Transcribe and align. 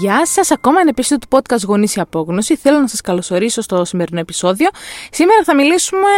Γεια 0.00 0.26
σας, 0.26 0.50
ακόμα 0.50 0.80
ένα 0.80 0.88
επεισόδιο 0.88 1.26
του 1.28 1.36
podcast 1.36 1.66
Γονείς 1.66 1.96
η 1.96 2.00
Απόγνωση. 2.00 2.56
Θέλω 2.56 2.78
να 2.78 2.86
σας 2.86 3.00
καλωσορίσω 3.00 3.60
στο 3.60 3.84
σημερινό 3.84 4.20
επεισόδιο. 4.20 4.68
Σήμερα 5.10 5.42
θα 5.44 5.54
μιλήσουμε 5.54 6.08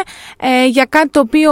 ε, 0.41 0.67
για 0.67 0.87
κάτι 0.89 1.09
το 1.09 1.21
οποίο 1.21 1.51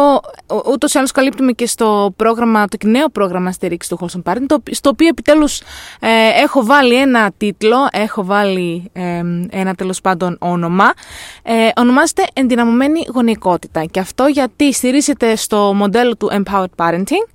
ούτως 0.73 0.95
ή 0.95 0.99
άλλως 0.99 1.13
καλύπτουμε 1.13 1.53
και 1.53 1.67
στο 1.67 2.13
πρόγραμμα, 2.17 2.67
το 2.67 2.77
νέο 2.87 3.09
πρόγραμμα 3.09 3.53
στηρίξη 3.53 3.89
του 3.89 3.99
Wholesome 4.01 4.33
Parenting, 4.33 4.47
το, 4.47 4.63
στο 4.71 4.89
οποίο 4.89 5.09
επιτέλους 5.09 5.61
ε, 6.01 6.43
έχω 6.43 6.65
βάλει 6.65 6.95
ένα 6.95 7.33
τίτλο, 7.37 7.89
έχω 7.93 8.25
βάλει 8.25 8.91
ε, 8.93 9.23
ένα 9.51 9.75
τέλος 9.75 10.01
πάντων 10.01 10.37
όνομα. 10.41 10.93
Ε, 11.43 11.69
ονομάζεται 11.77 12.25
Ενδυναμωμένη 12.33 13.07
Γονεϊκότητα. 13.15 13.85
Και 13.85 14.01
αυτό 14.01 14.27
γιατί 14.27 14.73
στηρίζεται 14.73 15.37
στο 15.37 15.73
μοντέλο 15.75 16.17
του 16.17 16.31
Empowered 16.33 16.85
Parenting 16.85 17.27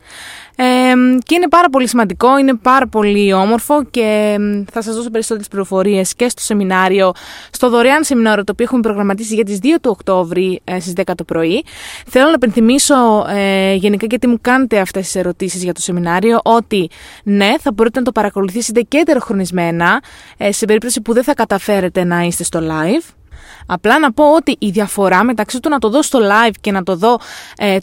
και 1.24 1.36
είναι 1.36 1.48
πάρα 1.50 1.70
πολύ 1.70 1.88
σημαντικό, 1.88 2.38
είναι 2.38 2.54
πάρα 2.56 2.88
πολύ 2.88 3.34
όμορφο 3.34 3.84
και 3.84 4.38
θα 4.72 4.82
σας 4.82 4.96
δώσω 4.96 5.10
περισσότερες 5.10 5.48
πληροφορίες 5.48 6.14
και 6.16 6.30
στο 6.30 6.42
σεμινάριο, 6.42 7.12
στο 7.52 7.70
δωρεάν 7.70 8.04
σεμινάριο 8.04 8.44
το 8.44 8.52
οποίο 8.52 8.66
έχουμε 8.66 8.82
προγραμματίσει 8.82 9.36
για 9.36 9.44
τις 9.44 9.60
2 9.62 9.66
του 9.82 9.90
Οκτώβρη 9.94 10.62
ε, 10.64 10.80
στις 10.80 10.94
10 10.96 11.02
το 11.16 11.24
πρωί. 11.24 11.64
Θέλω 12.08 12.26
να 12.26 12.34
επενθυμίσω 12.34 13.26
ε, 13.30 13.74
γενικά 13.74 14.06
γιατί 14.10 14.28
μου 14.28 14.38
κάνετε 14.42 14.80
αυτές 14.80 15.04
τις 15.04 15.16
ερωτήσεις 15.16 15.64
για 15.64 15.74
το 15.74 15.82
σεμινάριο 15.82 16.40
ότι 16.44 16.90
ναι 17.24 17.54
θα 17.60 17.72
μπορείτε 17.72 18.00
να 18.00 18.06
το 18.06 18.12
παρακολουθήσετε 18.12 18.82
και 18.82 19.04
τεροχρονισμένα 19.06 20.02
ε, 20.38 20.52
σε 20.52 20.66
περίπτωση 20.66 21.02
που 21.02 21.14
δεν 21.14 21.24
θα 21.24 21.34
καταφέρετε 21.34 22.04
να 22.04 22.22
είστε 22.22 22.44
στο 22.44 22.60
live. 22.60 23.19
Απλά 23.66 24.00
να 24.00 24.12
πω 24.12 24.34
ότι 24.34 24.56
η 24.60 24.70
διαφορά 24.70 25.24
μεταξύ 25.24 25.60
του 25.60 25.70
να 25.70 25.80
το 25.80 25.90
δω 25.90 26.02
στο 26.02 26.20
live 26.20 26.54
και 26.62 26.72
να 26.72 26.84
το 26.84 26.96
δω 26.96 27.20
ε, 27.58 27.78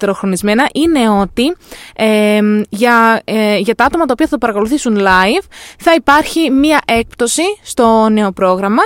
είναι 0.73 1.11
ότι 1.20 1.56
ε, 1.97 2.41
για, 2.69 3.20
ε, 3.25 3.56
για 3.59 3.75
τα 3.75 3.84
άτομα 3.84 4.05
τα 4.05 4.12
οποία 4.12 4.27
θα 4.27 4.33
το 4.33 4.39
παρακολουθήσουν 4.39 4.98
live 4.98 5.45
θα 5.79 5.95
υπάρχει 5.95 6.50
μία 6.50 6.81
έκπτωση 6.87 7.42
στο 7.62 8.09
νέο 8.09 8.33
πρόγραμμα 8.33 8.83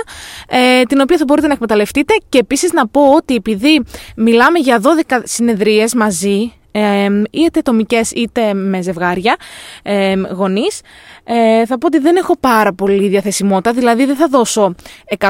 ε, 0.47 0.83
την 0.83 1.01
οποία 1.01 1.17
θα 1.17 1.23
μπορείτε 1.27 1.47
να 1.47 1.53
εκμεταλλευτείτε. 1.53 2.13
Και 2.29 2.37
επίσης 2.37 2.71
να 2.71 2.87
πω 2.87 3.13
ότι 3.15 3.35
επειδή 3.35 3.83
μιλάμε 4.15 4.59
για 4.59 4.81
12 5.07 5.19
συνεδρίες 5.23 5.93
μαζί 5.93 6.53
ε, 6.71 7.07
είτε 7.31 7.59
ατομικές 7.59 8.11
είτε 8.11 8.53
με 8.53 8.81
ζευγάρια 8.81 9.35
ε, 9.83 10.13
γονείς. 10.13 10.81
Ε, 11.23 11.65
θα 11.65 11.77
πω 11.77 11.85
ότι 11.87 11.99
δεν 11.99 12.15
έχω 12.15 12.37
πάρα 12.39 12.73
πολύ 12.73 13.07
διαθεσιμότητα, 13.07 13.73
δηλαδή 13.73 14.05
δεν 14.05 14.15
θα 14.15 14.27
δώσω 14.27 14.75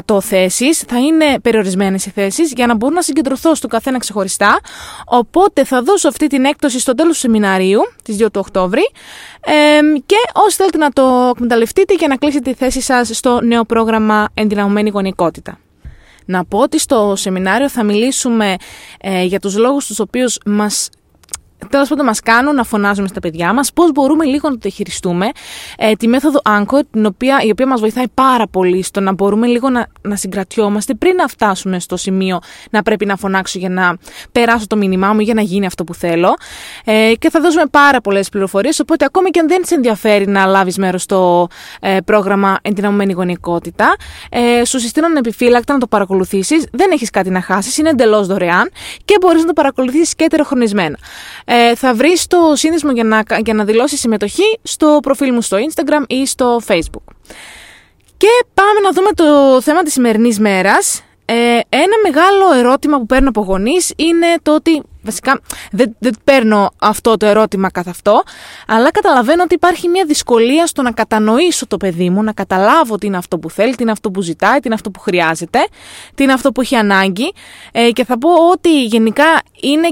100 0.06 0.22
θέσεις, 0.22 0.80
θα 0.80 1.00
είναι 1.00 1.39
περιορισμένες 1.42 2.06
οι 2.06 2.09
θέσεις 2.09 2.53
για 2.56 2.67
να 2.67 2.75
μπορώ 2.75 2.94
να 2.94 3.02
συγκεντρωθώ 3.02 3.56
στο 3.56 3.67
καθένα 3.67 3.97
ξεχωριστά, 3.97 4.59
οπότε 5.06 5.66
θα 5.66 5.81
δώσω 5.81 6.08
αυτή 6.08 6.28
την 6.28 6.45
έκπτωση 6.45 6.80
στο 6.80 6.94
τέλος 6.94 7.14
του 7.14 7.19
σεμιναρίου, 7.19 7.80
της 8.03 8.17
2 8.17 8.31
του 8.31 8.39
Οκτώβρη, 8.45 8.92
ε, 9.45 9.80
και 10.06 10.16
όσοι 10.34 10.56
θέλετε 10.56 10.78
να 10.78 10.89
το 10.89 11.31
εκμεταλλευτείτε 11.36 11.94
για 11.94 12.08
να 12.08 12.16
κλείσετε 12.16 12.52
τη 12.52 12.58
θέση 12.58 12.81
σας 12.81 13.09
στο 13.17 13.42
νέο 13.42 13.64
πρόγραμμα 13.64 14.28
Ενδυναμωμένη 14.34 14.89
Γονικότητα. 14.89 15.59
Να 16.25 16.45
πω 16.45 16.58
ότι 16.58 16.80
στο 16.80 17.14
σεμινάριο 17.16 17.69
θα 17.69 17.84
μιλήσουμε 17.84 18.56
ε, 19.02 19.23
για 19.23 19.39
τους 19.39 19.58
λόγους 19.58 19.86
τους 19.86 20.00
οποίους 20.00 20.38
μας 20.45 20.89
τέλος 21.69 21.89
πάντων 21.89 22.05
μας 22.05 22.19
κάνουν 22.19 22.55
να 22.55 22.63
φωνάζουμε 22.63 23.07
στα 23.07 23.19
παιδιά 23.19 23.53
μας, 23.53 23.73
πώς 23.73 23.91
μπορούμε 23.91 24.25
λίγο 24.25 24.47
να 24.47 24.53
το 24.53 24.59
διαχειριστούμε. 24.61 25.29
Ε, 25.77 25.93
τη 25.93 26.07
μέθοδο 26.07 26.39
Anchor, 26.45 26.81
την 26.91 27.05
οποία, 27.05 27.41
η 27.45 27.49
οποία 27.51 27.67
μας 27.67 27.79
βοηθάει 27.79 28.07
πάρα 28.13 28.47
πολύ 28.47 28.83
στο 28.83 28.99
να 28.99 29.13
μπορούμε 29.13 29.47
λίγο 29.47 29.69
να, 29.69 29.87
να 30.01 30.15
συγκρατιόμαστε 30.15 30.93
πριν 30.93 31.15
να 31.15 31.27
φτάσουμε 31.27 31.79
στο 31.79 31.97
σημείο 31.97 32.39
να 32.69 32.81
πρέπει 32.81 33.05
να 33.05 33.15
φωνάξω 33.15 33.59
για 33.59 33.69
να 33.69 33.97
περάσω 34.31 34.67
το 34.67 34.75
μήνυμά 34.75 35.13
μου, 35.13 35.19
για 35.19 35.33
να 35.33 35.41
γίνει 35.41 35.65
αυτό 35.65 35.83
που 35.83 35.93
θέλω. 35.93 36.33
Ε, 36.85 37.13
και 37.19 37.29
θα 37.29 37.39
δώσουμε 37.39 37.63
πάρα 37.71 38.01
πολλές 38.01 38.29
πληροφορίες, 38.29 38.79
οπότε 38.79 39.05
ακόμη 39.05 39.29
και 39.29 39.39
αν 39.39 39.47
δεν 39.47 39.65
σε 39.65 39.75
ενδιαφέρει 39.75 40.27
να 40.27 40.45
λάβεις 40.45 40.77
μέρος 40.77 41.01
στο 41.01 41.47
ε, 41.81 41.97
πρόγραμμα 42.05 42.57
Ενδυναμωμένη 42.61 43.13
Γονικότητα, 43.13 43.95
ε, 44.29 44.65
σου 44.65 44.79
συστήνω 44.79 45.07
επιφύλακτα 45.17 45.73
να 45.73 45.79
το 45.79 45.87
παρακολουθήσεις. 45.87 46.66
Δεν 46.71 46.91
έχεις 46.91 47.09
κάτι 47.09 47.29
να 47.29 47.41
χάσεις, 47.41 47.77
είναι 47.77 47.89
εντελώς 47.89 48.27
δωρεάν 48.27 48.71
και 49.05 49.17
μπορείς 49.21 49.41
να 49.41 49.47
το 49.47 49.53
παρακολουθήσεις 49.53 50.16
και 50.16 50.27
τεροχρονισμένα 50.29 50.97
ε, 51.53 51.75
θα 51.75 51.94
βρεις 51.94 52.28
το 52.28 52.38
σύνδεσμο 52.53 52.91
για 52.91 53.03
να, 53.03 53.23
για 53.44 53.53
να 53.53 53.63
δηλώσεις 53.63 54.00
συμμετοχή 54.00 54.59
στο 54.63 55.00
προφίλ 55.01 55.34
μου 55.34 55.41
στο 55.41 55.57
Instagram 55.57 56.03
ή 56.07 56.25
στο 56.25 56.62
Facebook. 56.67 57.13
Και 58.17 58.28
πάμε 58.53 58.79
να 58.84 58.91
δούμε 58.91 59.12
το 59.16 59.62
θέμα 59.62 59.84
της 59.84 59.94
σημερινής 59.94 60.39
μέρας. 60.39 61.03
Ε, 61.34 61.59
ένα 61.69 61.96
μεγάλο 62.03 62.53
ερώτημα 62.59 62.97
που 62.97 63.06
παίρνω 63.06 63.30
από 63.30 63.42
γονείς 63.42 63.94
είναι 63.96 64.28
το 64.42 64.56
ότι. 64.56 64.84
Βασικά, 65.03 65.42
δεν, 65.72 65.96
δεν 66.00 66.14
παίρνω 66.24 66.72
αυτό 66.80 67.18
το 67.18 67.25
ερώτημα 67.25 67.72
καθ' 67.72 67.88
αυτό, 67.88 68.24
αλλά 68.68 68.92
καταλαβαίνω 68.92 69.44
ότι 69.44 69.53
υπάρχει 69.53 69.88
μια 69.88 70.06
δυσκολία 70.06 70.68
στο 70.68 70.81
να 70.81 70.92
κατανοήσω 70.92 71.68
το 71.68 71.78
παιδί 71.78 72.09
μου, 72.09 72.24
να 72.24 72.34
καταλάβω 72.34 72.97
τι 72.97 73.08
είναι 73.08 73.18
αυτό 73.18 73.40
που 73.40 73.50
θέλει, 73.50 73.75
τι 73.75 73.84
είναι 73.84 73.92
αυτό 73.92 74.12
που 74.12 74.22
ζητάει, 74.22 74.59
τι 74.59 74.62
είναι 74.66 74.74
αυτό 74.74 74.92
που 74.92 75.00
χρειάζεται, 75.00 75.59
τι 76.16 76.24
είναι 76.24 76.34
αυτό 76.34 76.52
που 76.52 76.62
έχει 76.62 76.75
ανάγκη. 76.75 77.34
Ε, 77.72 77.92
και 77.92 78.06
θα 78.06 78.18
πω 78.18 78.30
ότι 78.52 78.86
γενικά 78.86 79.25
είναι, 79.62 79.88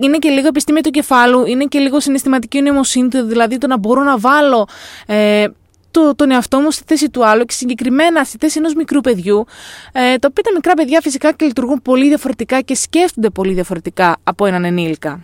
είναι 0.00 0.18
και 0.18 0.28
λίγο 0.28 0.46
επιστήμη 0.46 0.80
του 0.80 0.90
κεφάλου, 0.90 1.46
είναι 1.46 1.64
και 1.64 1.78
λίγο 1.78 2.00
συναισθηματική 2.00 2.60
νοημοσύνη 2.60 3.08
δηλαδή 3.22 3.58
το 3.58 3.66
να 3.66 3.78
μπορώ 3.78 4.02
να 4.02 4.18
βάλω. 4.18 4.68
Ε, 5.06 5.46
το, 5.94 6.14
τον 6.14 6.30
εαυτό 6.30 6.60
μου 6.60 6.70
στη 6.70 6.82
θέση 6.86 7.10
του 7.10 7.26
άλλου 7.26 7.44
και 7.44 7.54
συγκεκριμένα 7.54 8.24
στη 8.24 8.36
θέση 8.40 8.58
ενός 8.58 8.74
μικρού 8.74 9.00
παιδιού, 9.00 9.44
ε, 9.92 10.00
τα 10.16 10.28
οποία 10.30 10.42
τα 10.42 10.50
μικρά 10.54 10.74
παιδιά 10.74 11.00
φυσικά 11.00 11.32
και 11.32 11.46
λειτουργούν 11.46 11.82
πολύ 11.82 12.08
διαφορετικά 12.08 12.60
και 12.60 12.74
σκέφτονται 12.74 13.30
πολύ 13.30 13.52
διαφορετικά 13.52 14.16
από 14.24 14.46
έναν 14.46 14.64
ενήλικα. 14.64 15.20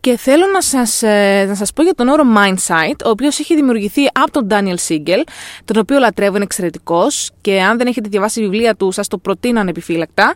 Και 0.00 0.16
θέλω 0.16 0.46
να 0.52 0.60
σας, 0.60 1.02
ε, 1.02 1.44
να 1.48 1.54
σας 1.54 1.72
πω 1.72 1.82
για 1.82 1.94
τον 1.94 2.08
όρο 2.08 2.24
Mindsight, 2.36 2.96
ο 3.04 3.08
οποίος 3.08 3.38
έχει 3.38 3.54
δημιουργηθεί 3.54 4.06
από 4.12 4.30
τον 4.30 4.46
Daniel 4.50 4.76
Siegel, 4.88 5.22
τον 5.64 5.76
οποίο 5.76 5.98
λατρεύω, 5.98 6.34
είναι 6.34 6.44
εξαιρετικός 6.44 7.30
και 7.40 7.62
αν 7.62 7.78
δεν 7.78 7.86
έχετε 7.86 8.08
διαβάσει 8.08 8.40
βιβλία 8.40 8.74
του 8.74 8.90
σας 8.90 9.08
το 9.08 9.18
προτείνω 9.18 9.60
ανεπιφύλακτα. 9.60 10.34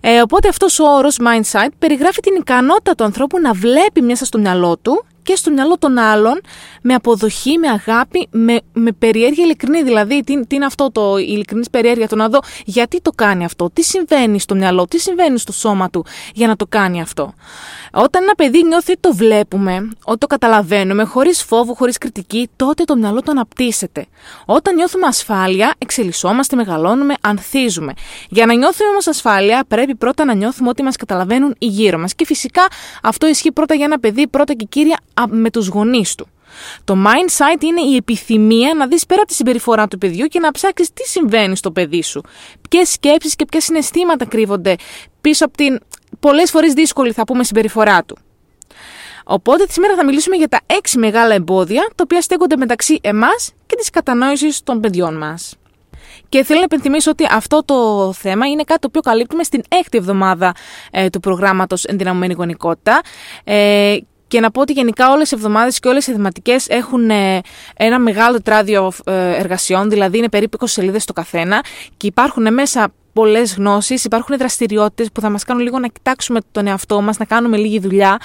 Ε, 0.00 0.20
οπότε 0.20 0.48
αυτός 0.48 0.78
ο 0.78 0.84
όρος 0.84 1.18
Mindsight 1.20 1.70
περιγράφει 1.78 2.20
την 2.20 2.34
ικανότητα 2.34 2.94
του 2.94 3.04
ανθρώπου 3.04 3.38
να 3.38 3.52
βλέπει 3.52 4.02
μέσα 4.02 4.24
στο 4.24 4.38
μυαλό 4.38 4.76
του 4.76 5.04
και 5.30 5.36
στο 5.36 5.50
μυαλό 5.50 5.78
των 5.78 5.98
άλλων 5.98 6.40
με 6.82 6.94
αποδοχή, 6.94 7.58
με 7.58 7.68
αγάπη, 7.68 8.28
με, 8.30 8.60
με 8.72 8.92
περιέργεια 8.92 9.44
ειλικρινή. 9.44 9.82
Δηλαδή, 9.82 10.22
τι, 10.24 10.46
τι 10.46 10.54
είναι 10.54 10.64
αυτό 10.64 10.90
το 10.92 11.16
ειλικρινής 11.16 11.70
περιέργεια, 11.70 12.08
το 12.08 12.16
να 12.16 12.28
δω 12.28 12.38
γιατί 12.64 13.00
το 13.00 13.10
κάνει 13.10 13.44
αυτό, 13.44 13.70
τι 13.72 13.82
συμβαίνει 13.82 14.40
στο 14.40 14.54
μυαλό, 14.54 14.86
τι 14.86 14.98
συμβαίνει 14.98 15.38
στο 15.38 15.52
σώμα 15.52 15.90
του 15.90 16.04
για 16.34 16.46
να 16.46 16.56
το 16.56 16.66
κάνει 16.68 17.00
αυτό. 17.00 17.34
Όταν 17.92 18.22
ένα 18.22 18.34
παιδί 18.34 18.62
νιώθει 18.62 18.90
ότι 18.90 19.00
το 19.00 19.14
βλέπουμε, 19.14 19.88
ότι 20.04 20.18
το 20.18 20.26
καταλαβαίνουμε, 20.26 21.04
χωρίς 21.04 21.42
φόβο, 21.42 21.74
χωρίς 21.74 21.98
κριτική, 21.98 22.48
τότε 22.56 22.84
το 22.84 22.96
μυαλό 22.96 23.22
του 23.22 23.30
αναπτύσσεται. 23.30 24.06
Όταν 24.44 24.74
νιώθουμε 24.74 25.06
ασφάλεια, 25.06 25.74
εξελισσόμαστε, 25.78 26.56
μεγαλώνουμε, 26.56 27.14
ανθίζουμε. 27.20 27.92
Για 28.28 28.46
να 28.46 28.54
νιώθουμε 28.54 28.88
όμως 28.88 29.06
ασφάλεια, 29.06 29.64
πρέπει 29.68 29.94
πρώτα 29.94 30.24
να 30.24 30.34
νιώθουμε 30.34 30.68
ότι 30.68 30.82
μας 30.82 30.96
καταλαβαίνουν 30.96 31.54
οι 31.58 31.66
γύρω 31.66 31.98
μας. 31.98 32.14
Και 32.14 32.24
φυσικά 32.24 32.66
αυτό 33.02 33.26
ισχύει 33.26 33.52
πρώτα 33.52 33.74
για 33.74 33.84
ένα 33.84 33.98
παιδί, 33.98 34.26
πρώτα 34.28 34.54
και 34.54 34.64
κύρια 34.68 34.98
με 35.28 35.50
τους 35.50 35.66
γονείς 35.66 36.14
του. 36.14 36.28
Το 36.84 36.94
mindsight 36.94 37.62
είναι 37.62 37.80
η 37.80 37.96
επιθυμία 37.96 38.74
να 38.74 38.86
δεις 38.86 39.06
πέρα 39.06 39.20
από 39.20 39.30
τη 39.30 39.34
συμπεριφορά 39.34 39.88
του 39.88 39.98
παιδιού 39.98 40.26
και 40.26 40.38
να 40.38 40.50
ψάξεις 40.50 40.92
τι 40.92 41.08
συμβαίνει 41.08 41.56
στο 41.56 41.70
παιδί 41.70 42.02
σου. 42.02 42.20
Ποιες 42.68 42.90
σκέψεις 42.90 43.36
και 43.36 43.44
ποιες 43.44 43.64
συναισθήματα 43.64 44.24
κρύβονται 44.24 44.76
πίσω 45.20 45.44
από 45.44 45.56
την 45.56 45.78
πολλές 46.20 46.50
φορές 46.50 46.72
δύσκολη 46.72 47.12
θα 47.12 47.24
πούμε 47.24 47.44
συμπεριφορά 47.44 48.04
του. 48.04 48.16
Οπότε 49.24 49.66
σήμερα 49.68 49.94
θα 49.94 50.04
μιλήσουμε 50.04 50.36
για 50.36 50.48
τα 50.48 50.60
έξι 50.66 50.98
μεγάλα 50.98 51.34
εμπόδια 51.34 51.88
τα 51.94 52.02
οποία 52.04 52.20
στέκονται 52.20 52.56
μεταξύ 52.56 52.98
εμάς 53.02 53.52
και 53.66 53.76
της 53.76 53.90
κατανόησης 53.90 54.62
των 54.62 54.80
παιδιών 54.80 55.16
μας. 55.16 55.54
Και 56.28 56.44
θέλω 56.44 56.58
να 56.58 56.64
επενθυμίσω 56.64 57.10
ότι 57.10 57.26
αυτό 57.30 57.64
το 57.64 58.12
θέμα 58.12 58.46
είναι 58.46 58.62
κάτι 58.62 58.80
το 58.80 58.86
οποίο 58.86 59.00
καλύπτουμε 59.00 59.42
στην 59.42 59.62
έκτη 59.68 59.98
εβδομάδα 59.98 60.54
ε, 60.90 61.10
του 61.10 61.20
προγράμματος 61.20 61.84
Ενδυναμωμένη 61.84 62.34
Γονικότητα. 62.34 63.00
Ε, 63.44 63.96
και 64.30 64.40
να 64.40 64.50
πω 64.50 64.60
ότι 64.60 64.72
γενικά 64.72 65.10
όλες 65.10 65.30
οι 65.30 65.34
εβδομάδες 65.34 65.78
και 65.78 65.88
όλες 65.88 66.06
οι 66.06 66.12
θεματικές 66.12 66.68
έχουν 66.68 67.10
ε, 67.10 67.40
ένα 67.76 67.98
μεγάλο 67.98 68.36
τετράδιο 68.36 68.92
ε, 69.04 69.34
εργασιών, 69.36 69.90
δηλαδή 69.90 70.18
είναι 70.18 70.28
περίπου 70.28 70.58
20 70.60 70.64
σελίδες 70.66 71.04
το 71.04 71.12
καθένα 71.12 71.64
και 71.96 72.06
υπάρχουν 72.06 72.52
μέσα 72.52 72.92
πολλές 73.12 73.54
γνώσεις, 73.54 74.04
υπάρχουν 74.04 74.38
δραστηριότητες 74.38 75.12
που 75.12 75.20
θα 75.20 75.30
μας 75.30 75.44
κάνουν 75.44 75.62
λίγο 75.62 75.78
να 75.78 75.88
κοιτάξουμε 75.88 76.40
τον 76.52 76.66
εαυτό 76.66 77.00
μας, 77.00 77.18
να 77.18 77.24
κάνουμε 77.24 77.56
λίγη 77.56 77.78
δουλειά. 77.80 78.18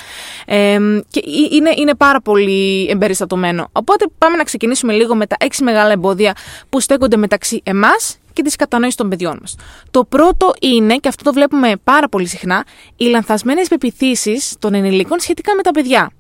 Ε, 0.45 0.77
και 1.09 1.21
είναι, 1.51 1.71
είναι 1.75 1.95
πάρα 1.95 2.21
πολύ 2.21 2.87
εμπεριστατωμένο. 2.89 3.69
Οπότε 3.71 4.05
πάμε 4.17 4.37
να 4.37 4.43
ξεκινήσουμε 4.43 4.93
λίγο 4.93 5.15
με 5.15 5.27
τα 5.27 5.35
έξι 5.39 5.63
μεγάλα 5.63 5.91
εμπόδια 5.91 6.35
που 6.69 6.79
στέκονται 6.79 7.17
μεταξύ 7.17 7.61
εμάς 7.63 8.17
και 8.35 8.41
τη 8.41 8.55
κατανόηση 8.55 8.97
των 8.97 9.09
παιδιών 9.09 9.37
μας. 9.41 9.55
Το 9.91 10.03
πρώτο 10.03 10.53
είναι, 10.61 10.95
και 10.95 11.07
αυτό 11.07 11.23
το 11.23 11.33
βλέπουμε 11.33 11.73
πάρα 11.83 12.09
πολύ 12.09 12.27
συχνά, 12.27 12.65
οι 12.97 13.05
λανθασμένες 13.05 13.67
πεπιθήσεις 13.67 14.55
των 14.59 14.73
ενηλίκων 14.73 15.19
σχετικά 15.19 15.55
με 15.55 15.61
τα 15.61 15.71
παιδιά. 15.71 16.11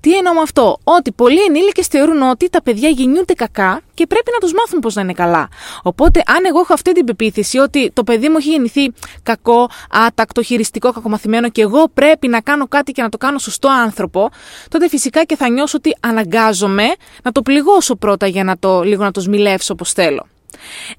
Τι 0.00 0.16
εννοώ 0.16 0.34
με 0.34 0.40
αυτό, 0.40 0.78
ότι 0.84 1.12
πολλοί 1.12 1.42
ενήλικες 1.42 1.86
θεωρούν 1.86 2.22
ότι 2.22 2.50
τα 2.50 2.62
παιδιά 2.62 2.88
γεννιούνται 2.88 3.32
κακά 3.32 3.80
και 3.94 4.06
πρέπει 4.06 4.30
να 4.32 4.38
τους 4.38 4.52
μάθουν 4.52 4.80
πώς 4.80 4.94
να 4.94 5.02
είναι 5.02 5.12
καλά. 5.12 5.48
Οπότε, 5.82 6.22
αν 6.26 6.44
εγώ 6.44 6.60
έχω 6.60 6.72
αυτή 6.72 6.92
την 6.92 7.04
πεποίθηση 7.04 7.58
ότι 7.58 7.90
το 7.92 8.04
παιδί 8.04 8.28
μου 8.28 8.36
έχει 8.36 8.50
γεννηθεί 8.50 8.92
κακό, 9.22 9.68
άτακτο, 9.90 10.42
χειριστικό, 10.42 10.92
κακομαθημένο 10.92 11.48
και 11.48 11.62
εγώ 11.62 11.88
πρέπει 11.94 12.28
να 12.28 12.40
κάνω 12.40 12.68
κάτι 12.68 12.92
και 12.92 13.02
να 13.02 13.08
το 13.08 13.16
κάνω 13.16 13.38
σωστό 13.38 13.68
άνθρωπο, 13.68 14.30
τότε 14.68 14.88
φυσικά 14.88 15.24
και 15.24 15.36
θα 15.36 15.48
νιώσω 15.48 15.76
ότι 15.76 15.96
αναγκάζομαι 16.00 16.84
να 17.22 17.32
το 17.32 17.42
πληγώσω 17.42 17.96
πρώτα 17.96 18.26
για 18.26 18.44
να 18.44 18.58
το 18.58 18.82
λίγο 18.82 19.04
να 19.04 19.10
το 19.10 19.20
σμιλεύσω 19.20 19.72
όπως 19.72 19.92
θέλω. 19.92 20.26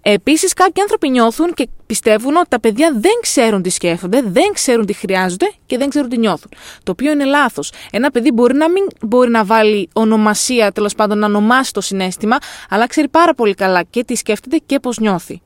Επίσης 0.02 0.54
κάποιοι 0.54 0.82
άνθρωποι 0.82 1.10
νιώθουν 1.10 1.54
και 1.54 1.68
πιστεύουν 1.86 2.36
ότι 2.36 2.48
τα 2.50 2.60
παιδιά 2.60 2.92
δεν 2.94 3.12
ξέρουν 3.22 3.62
τι 3.62 3.70
σκέφτονται, 3.70 4.22
δεν 4.26 4.54
ξέρουν 4.54 4.86
τι 4.86 4.94
χρειάζονται 4.94 5.52
και 5.66 5.78
δεν 5.78 5.90
ξέρουν 5.90 6.10
τι 6.10 6.18
νιώθουν. 6.18 6.52
Το 6.84 6.92
οποίο 6.92 7.12
είναι 7.12 7.26
λάθος. 7.26 7.72
Ένα 7.92 8.12
παιδί 8.12 8.32
μπορεί 8.32 8.56
να 8.56 8.70
μην 8.70 8.84
μπορεί 9.02 9.30
να 9.30 9.46
βάλει 9.46 9.90
ονομασία, 9.94 10.72
τέλος 10.72 10.96
πάντων 10.96 11.18
να 11.18 11.26
ονομάσει 11.26 11.74
το 11.74 11.82
συνέστημα, 11.82 12.38
αλλά 12.70 12.88
ξέρει 12.88 13.08
πάρα 13.08 13.34
πολύ 13.34 13.54
καλά 13.54 13.84
και 13.84 14.04
τι 14.04 14.16
σκέφτεται 14.16 14.58
και 14.66 14.80
πώς 14.80 14.98
νιώθει. 14.98 15.42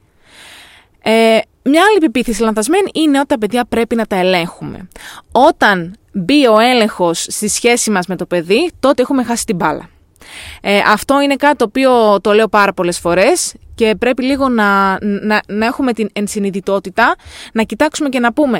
Ε, 1.03 1.39
μια 1.63 1.83
άλλη 1.89 1.99
πεποίθηση 1.99 2.41
λανθασμένη 2.41 2.89
είναι 2.93 3.17
ότι 3.17 3.27
τα 3.27 3.37
παιδιά 3.37 3.65
πρέπει 3.65 3.95
να 3.95 4.05
τα 4.05 4.15
ελέγχουμε. 4.15 4.87
Όταν 5.31 5.95
μπει 6.13 6.47
ο 6.47 6.59
έλεγχος 6.59 7.25
στη 7.29 7.47
σχέση 7.47 7.91
μας 7.91 8.07
με 8.07 8.15
το 8.15 8.25
παιδί, 8.25 8.71
τότε 8.79 9.01
έχουμε 9.01 9.23
χάσει 9.23 9.45
την 9.45 9.55
μπάλα. 9.55 9.89
Ε, 10.61 10.81
αυτό 10.87 11.21
είναι 11.21 11.35
κάτι 11.35 11.55
το 11.55 11.65
οποίο 11.67 12.21
το 12.21 12.33
λέω 12.33 12.47
πάρα 12.47 12.73
πολλές 12.73 12.99
φορές 12.99 13.53
και 13.79 13.95
πρέπει 13.95 14.23
λίγο 14.23 14.49
να, 14.49 14.97
να, 15.01 15.41
να 15.47 15.65
έχουμε 15.65 15.93
την 15.93 16.09
ενσυνειδητότητα, 16.13 17.15
να 17.53 17.63
κοιτάξουμε 17.63 18.09
και 18.09 18.19
να 18.19 18.33
πούμε 18.33 18.59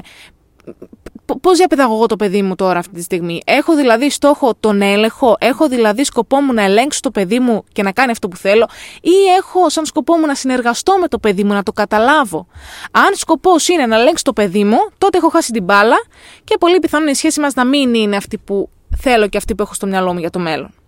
Πώς 1.41 1.57
διαπαιδαγωγώ 1.57 2.05
το 2.05 2.15
παιδί 2.15 2.41
μου 2.41 2.55
τώρα 2.55 2.79
αυτή 2.79 2.93
τη 2.93 3.01
στιγμή; 3.01 3.41
Έχω 3.45 3.75
δηλαδή 3.75 4.09
στόχο 4.09 4.55
τον 4.59 4.81
έλεγχο, 4.81 5.35
έχω 5.39 5.67
δηλαδή 5.67 6.03
σκοπό 6.03 6.41
μου 6.41 6.53
να 6.53 6.63
ελέγξω 6.63 6.99
το 6.99 7.11
παιδί 7.11 7.39
μου 7.39 7.63
και 7.71 7.83
να 7.83 7.91
κάνει 7.91 8.11
αυτό 8.11 8.27
που 8.27 8.35
θέλω, 8.35 8.67
ή 9.01 9.11
έχω 9.37 9.69
σαν 9.69 9.85
σκοπό 9.85 10.17
μου 10.17 10.25
να 10.25 10.35
συνεργαστώ 10.35 10.97
με 10.97 11.07
το 11.07 11.19
παιδί 11.19 11.43
μου, 11.43 11.53
να 11.53 11.63
το 11.63 11.71
καταλάβω; 11.71 12.47
Αν 12.91 13.15
σκοπός 13.15 13.67
είναι 13.67 13.85
να 13.85 13.99
ελέγξω 13.99 14.23
το 14.23 14.33
παιδί 14.33 14.63
μου, 14.63 14.77
τότε 14.97 15.17
έχω 15.17 15.29
χάσει 15.29 15.51
την 15.51 15.63
μπάλα 15.63 15.97
και 16.43 16.57
πολύ 16.59 16.79
πιθανόν 16.79 17.07
η 17.07 17.15
σχέση 17.15 17.39
μας 17.39 17.53
να 17.53 17.65
μην 17.65 17.93
είναι 17.93 18.15
αυτή 18.15 18.37
που 18.37 18.69
θέλω 18.97 19.27
και 19.27 19.37
αυτή 19.37 19.55
που 19.55 19.63
έχω 19.63 19.73
στο 19.73 19.87
μυαλό 19.87 20.13
μου 20.13 20.19
για 20.19 20.29
το 20.29 20.39
μέλλον. 20.39 20.78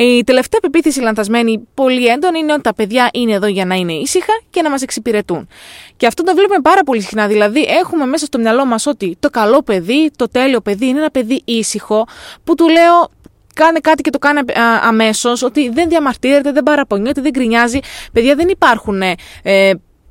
Η 0.00 0.24
τελευταία 0.24 0.60
πεποίθηση 0.60 1.00
λανθασμένη 1.00 1.68
πολύ 1.74 2.06
έντονη 2.06 2.38
είναι 2.38 2.52
ότι 2.52 2.62
τα 2.62 2.74
παιδιά 2.74 3.10
είναι 3.12 3.32
εδώ 3.32 3.46
για 3.46 3.64
να 3.64 3.74
είναι 3.74 3.92
ήσυχα 3.92 4.32
και 4.50 4.62
να 4.62 4.70
μας 4.70 4.82
εξυπηρετούν. 4.82 5.48
Και 5.96 6.06
αυτό 6.06 6.22
το 6.22 6.34
βλέπουμε 6.34 6.60
πάρα 6.62 6.82
πολύ 6.82 7.00
συχνά. 7.00 7.26
Δηλαδή, 7.26 7.62
έχουμε 7.62 8.06
μέσα 8.06 8.26
στο 8.26 8.38
μυαλό 8.38 8.66
μας 8.66 8.86
ότι 8.86 9.16
το 9.20 9.30
καλό 9.30 9.62
παιδί, 9.62 10.10
το 10.16 10.28
τέλειο 10.28 10.60
παιδί 10.60 10.86
είναι 10.86 10.98
ένα 10.98 11.10
παιδί 11.10 11.42
ήσυχο, 11.44 12.06
που 12.44 12.54
του 12.54 12.68
λέω 12.68 13.10
κάνε 13.54 13.78
κάτι 13.78 14.02
και 14.02 14.10
το 14.10 14.18
κάνει 14.18 14.40
αμέσως, 14.82 15.42
ότι 15.42 15.68
δεν 15.68 15.88
διαμαρτύρεται, 15.88 16.52
δεν 16.52 16.62
παραπονιέται, 16.62 17.20
δεν 17.20 17.30
γκρινιάζει. 17.30 17.78
Παιδιά, 18.12 18.34
δεν 18.34 18.48
υπάρχουν 18.48 19.02
ε, 19.02 19.16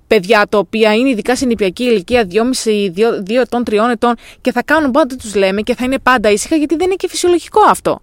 παιδιά 0.07 0.45
τα 0.49 0.57
οποία 0.57 0.95
είναι 0.95 1.09
ειδικά 1.09 1.35
σε 1.35 1.45
νηπιακή 1.45 1.83
ηλικία 1.83 2.27
2,5, 2.31 2.39
2 3.27 3.41
ετών, 3.41 3.63
3 3.69 3.73
ετών 3.91 4.15
και 4.41 4.51
θα 4.51 4.63
κάνουν 4.63 4.91
πάντα 4.91 5.15
τους 5.15 5.35
λέμε 5.35 5.61
και 5.61 5.75
θα 5.75 5.85
είναι 5.85 5.99
πάντα 5.99 6.31
ήσυχα 6.31 6.55
γιατί 6.55 6.75
δεν 6.75 6.85
είναι 6.85 6.95
και 6.95 7.07
φυσιολογικό 7.07 7.61
αυτό. 7.69 7.99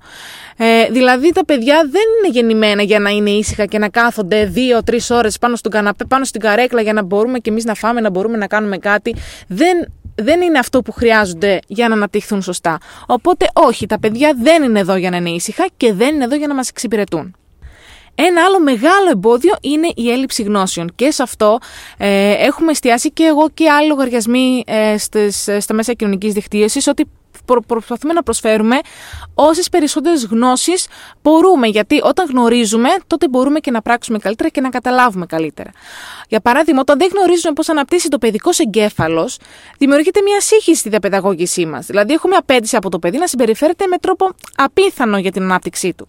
Ε, 0.57 0.87
δηλαδή 0.91 1.33
τα 1.33 1.45
παιδιά 1.45 1.89
δεν 1.91 2.03
είναι 2.19 2.39
γεννημένα 2.39 2.83
για 2.83 2.99
να 2.99 3.11
είναι 3.11 3.31
ήσυχα 3.31 3.65
και 3.65 3.79
να 3.79 3.89
κάθονται 3.89 4.53
2-3 4.85 4.99
ώρες 5.11 5.39
πάνω 5.39 5.57
στον 5.57 5.73
καναπέ, 5.73 6.05
πάνω 6.05 6.25
στην 6.25 6.41
καρέκλα 6.41 6.83
για 6.83 6.93
να 6.93 7.03
μπορούμε 7.03 7.39
και 7.39 7.51
εμείς 7.51 7.65
να 7.65 7.75
φάμε, 7.75 8.01
να 8.01 8.11
μπορούμε 8.11 8.37
να 8.37 8.47
κάνουμε 8.47 8.79
κάτι. 8.79 9.15
Δεν, 9.49 9.93
δεν 10.15 10.41
είναι 10.41 10.59
αυτό 10.59 10.83
που 10.83 10.93
χρειάζονται 10.93 11.59
για 11.67 11.89
να 11.89 11.95
αναπτυχθούν 11.95 12.43
σωστά. 12.43 12.79
Οπότε 13.07 13.47
όχι, 13.53 13.87
τα 13.87 13.99
παιδιά 13.99 14.35
δεν 14.43 14.63
είναι 14.63 14.81
εδώ 14.81 14.97
για 14.97 15.11
να 15.11 15.17
είναι 15.17 15.31
ήσυχα 15.31 15.67
και 15.77 15.93
δεν 15.93 16.15
είναι 16.15 16.25
εδώ 16.25 16.37
για 16.37 16.47
να 16.47 16.55
μας 16.55 16.69
εξυπηρετούν. 16.69 17.35
Ένα 18.15 18.45
άλλο 18.45 18.61
μεγάλο 18.61 19.11
εμπόδιο 19.11 19.55
είναι 19.61 19.89
η 19.95 20.11
έλλειψη 20.11 20.43
γνώσεων 20.43 20.93
και 20.95 21.11
σε 21.11 21.23
αυτό 21.23 21.59
ε, 21.97 22.33
έχουμε 22.33 22.71
εστιάσει 22.71 23.11
και 23.11 23.25
εγώ 23.25 23.49
και 23.55 23.71
άλλοι 23.71 23.89
λογαριασμοί 23.89 24.65
ε, 24.67 24.99
στις, 24.99 25.49
στα 25.59 25.75
μέσα 25.75 25.93
κοινωνικής 25.93 26.33
δικτύωσης 26.33 26.87
ότι 26.87 27.07
προσπαθούμε 27.67 28.13
να 28.13 28.23
προσφέρουμε 28.23 28.79
όσες 29.35 29.69
περισσότερες 29.69 30.25
γνώσεις 30.25 30.87
μπορούμε 31.23 31.67
γιατί 31.67 32.01
όταν 32.03 32.27
γνωρίζουμε 32.31 32.89
τότε 33.07 33.29
μπορούμε 33.29 33.61
και 33.61 33.71
να 33.71 33.83
πράξουμε 33.83 34.19
καλύτερα 34.19 34.49
και 34.49 34.61
να 34.61 34.69
καταλάβουμε 34.69 35.27
καλύτερα. 35.27 35.71
Για 36.29 36.41
παράδειγμα, 36.41 36.81
όταν 36.81 36.99
δεν 36.99 37.09
γνωρίζουμε 37.15 37.53
πώς 37.53 37.69
αναπτύσσει 37.69 38.09
το 38.09 38.19
παιδικό 38.19 38.51
εγκέφαλος, 38.57 39.39
δημιουργείται 39.79 40.21
μια 40.23 40.41
σύγχυση 40.41 40.79
στη 40.79 40.89
διαπαιδαγώγησή 40.89 41.67
μας. 41.67 41.87
Δηλαδή 41.87 42.13
έχουμε 42.13 42.37
απέτηση 42.37 42.77
από 42.77 42.89
το 42.91 42.99
παιδί 42.99 43.19
να 43.19 43.27
συμπεριφέρεται 43.27 43.87
με 43.87 43.99
τρόπο 43.99 44.31
απίθανο 44.57 45.19
για 45.19 45.33
την 45.33 45.43
ανάπτυξή 45.43 45.95
του. 45.95 46.09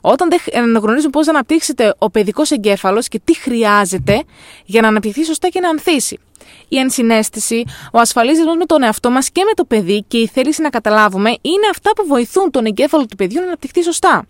Όταν 0.00 0.28
δεν 0.28 0.40
γνωρίζουμε 0.76 1.10
πώ 1.10 1.20
να 1.20 1.30
αναπτύξετε 1.30 1.94
ο 1.98 2.10
παιδικός 2.10 2.50
εγκέφαλος 2.50 3.08
και 3.08 3.20
τι 3.24 3.36
χρειάζεται 3.36 4.22
για 4.64 4.80
να 4.80 4.88
αναπτυχθεί 4.88 5.24
σωστά 5.24 5.48
και 5.48 5.60
να 5.60 5.68
ανθίσει. 5.68 6.18
Η 6.68 6.78
ενσυναίσθηση, 6.78 7.64
ο 7.92 7.98
ασφαλής 7.98 8.36
δεσμός 8.36 8.56
με 8.56 8.64
τον 8.64 8.82
εαυτό 8.82 9.10
μας 9.10 9.30
και 9.30 9.44
με 9.44 9.52
το 9.54 9.64
παιδί 9.64 10.04
και 10.08 10.18
η 10.18 10.26
θέληση 10.26 10.62
να 10.62 10.70
καταλάβουμε 10.70 11.30
είναι 11.30 11.66
αυτά 11.70 11.92
που 11.96 12.06
βοηθούν 12.06 12.50
τον 12.50 12.64
εγκέφαλο 12.64 13.06
του 13.06 13.16
παιδιού 13.16 13.40
να 13.40 13.46
αναπτυχθεί 13.46 13.82
σωστά. 13.82 14.26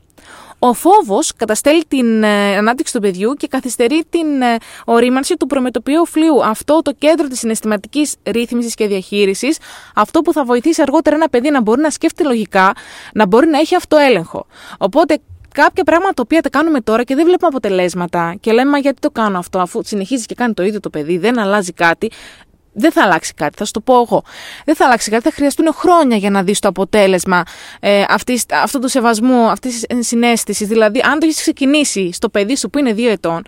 Ο 0.63 0.73
φόβος 0.73 1.33
καταστέλει 1.37 1.85
την 1.89 2.23
ε, 2.23 2.57
ανάπτυξη 2.57 2.93
του 2.93 3.01
παιδιού 3.01 3.35
και 3.35 3.47
καθυστερεί 3.47 4.03
την 4.11 4.43
ε, 4.43 4.57
ορίμανση 4.85 5.37
του 5.37 5.47
προμετωπίου 5.47 6.07
φλοιού. 6.07 6.45
Αυτό 6.45 6.83
το 6.83 6.93
κέντρο 6.99 7.27
της 7.27 7.39
συναισθηματικής 7.39 8.15
ρύθμισης 8.25 8.75
και 8.75 8.87
διαχείρισης, 8.87 9.59
αυτό 9.95 10.21
που 10.21 10.33
θα 10.33 10.45
βοηθήσει 10.45 10.83
αργότερα 10.83 11.17
ένα 11.17 11.29
παιδί 11.29 11.51
να 11.51 11.61
μπορεί 11.61 11.81
να 11.81 11.91
σκέφτεται 11.91 12.29
λογικά, 12.29 12.73
να 13.15 13.27
μπορεί 13.27 13.47
να 13.47 13.59
έχει 13.59 13.75
αυτοέλεγχο. 13.75 14.47
Οπότε 14.79 15.19
κάποια 15.55 15.85
πράγματα 15.85 16.15
τα 16.15 16.23
οποία 16.23 16.41
τα 16.41 16.49
κάνουμε 16.49 16.81
τώρα 16.81 17.03
και 17.03 17.15
δεν 17.15 17.25
βλέπουμε 17.25 17.47
αποτελέσματα 17.47 18.37
και 18.41 18.53
λέμε 18.53 18.71
Μα 18.71 18.79
γιατί 18.79 19.01
το 19.01 19.11
κάνω 19.11 19.39
αυτό, 19.39 19.59
αφού 19.59 19.81
συνεχίζει 19.85 20.27
και 20.27 20.35
κάνει 20.35 20.55
το 20.55 20.63
ίδιο 20.63 20.81
το 20.81 20.91
παιδί, 20.91 21.19
δεν 21.19 21.39
αλλάζει 21.39 21.73
κάτι. 21.73 22.11
Δεν 22.73 22.93
θα 22.93 23.03
αλλάξει 23.03 23.35
κάτι, 23.35 23.57
θα 23.57 23.65
σου 23.65 23.71
το 23.71 23.81
πω 23.81 23.95
εγώ. 23.95 24.23
Δεν 24.65 24.75
θα 24.75 24.85
αλλάξει 24.85 25.11
κάτι, 25.11 25.23
θα 25.23 25.33
χρειαστούν 25.33 25.73
χρόνια 25.75 26.17
για 26.17 26.31
να 26.31 26.43
δεις 26.43 26.59
το 26.59 26.69
αποτέλεσμα 26.69 27.43
ε, 27.81 28.05
αυτής, 28.09 28.45
αυτού 28.63 28.79
του 28.79 28.89
σεβασμού, 28.89 29.51
αυτής 29.51 29.81
της 29.81 30.07
συνέστηση. 30.07 30.65
Δηλαδή, 30.65 31.01
αν 31.05 31.19
το 31.19 31.27
έχεις 31.27 31.41
ξεκινήσει 31.41 32.13
στο 32.13 32.29
παιδί 32.29 32.57
σου 32.57 32.71
που 32.71 32.79
είναι 32.79 32.93
δύο 32.93 33.11
ετών, 33.11 33.43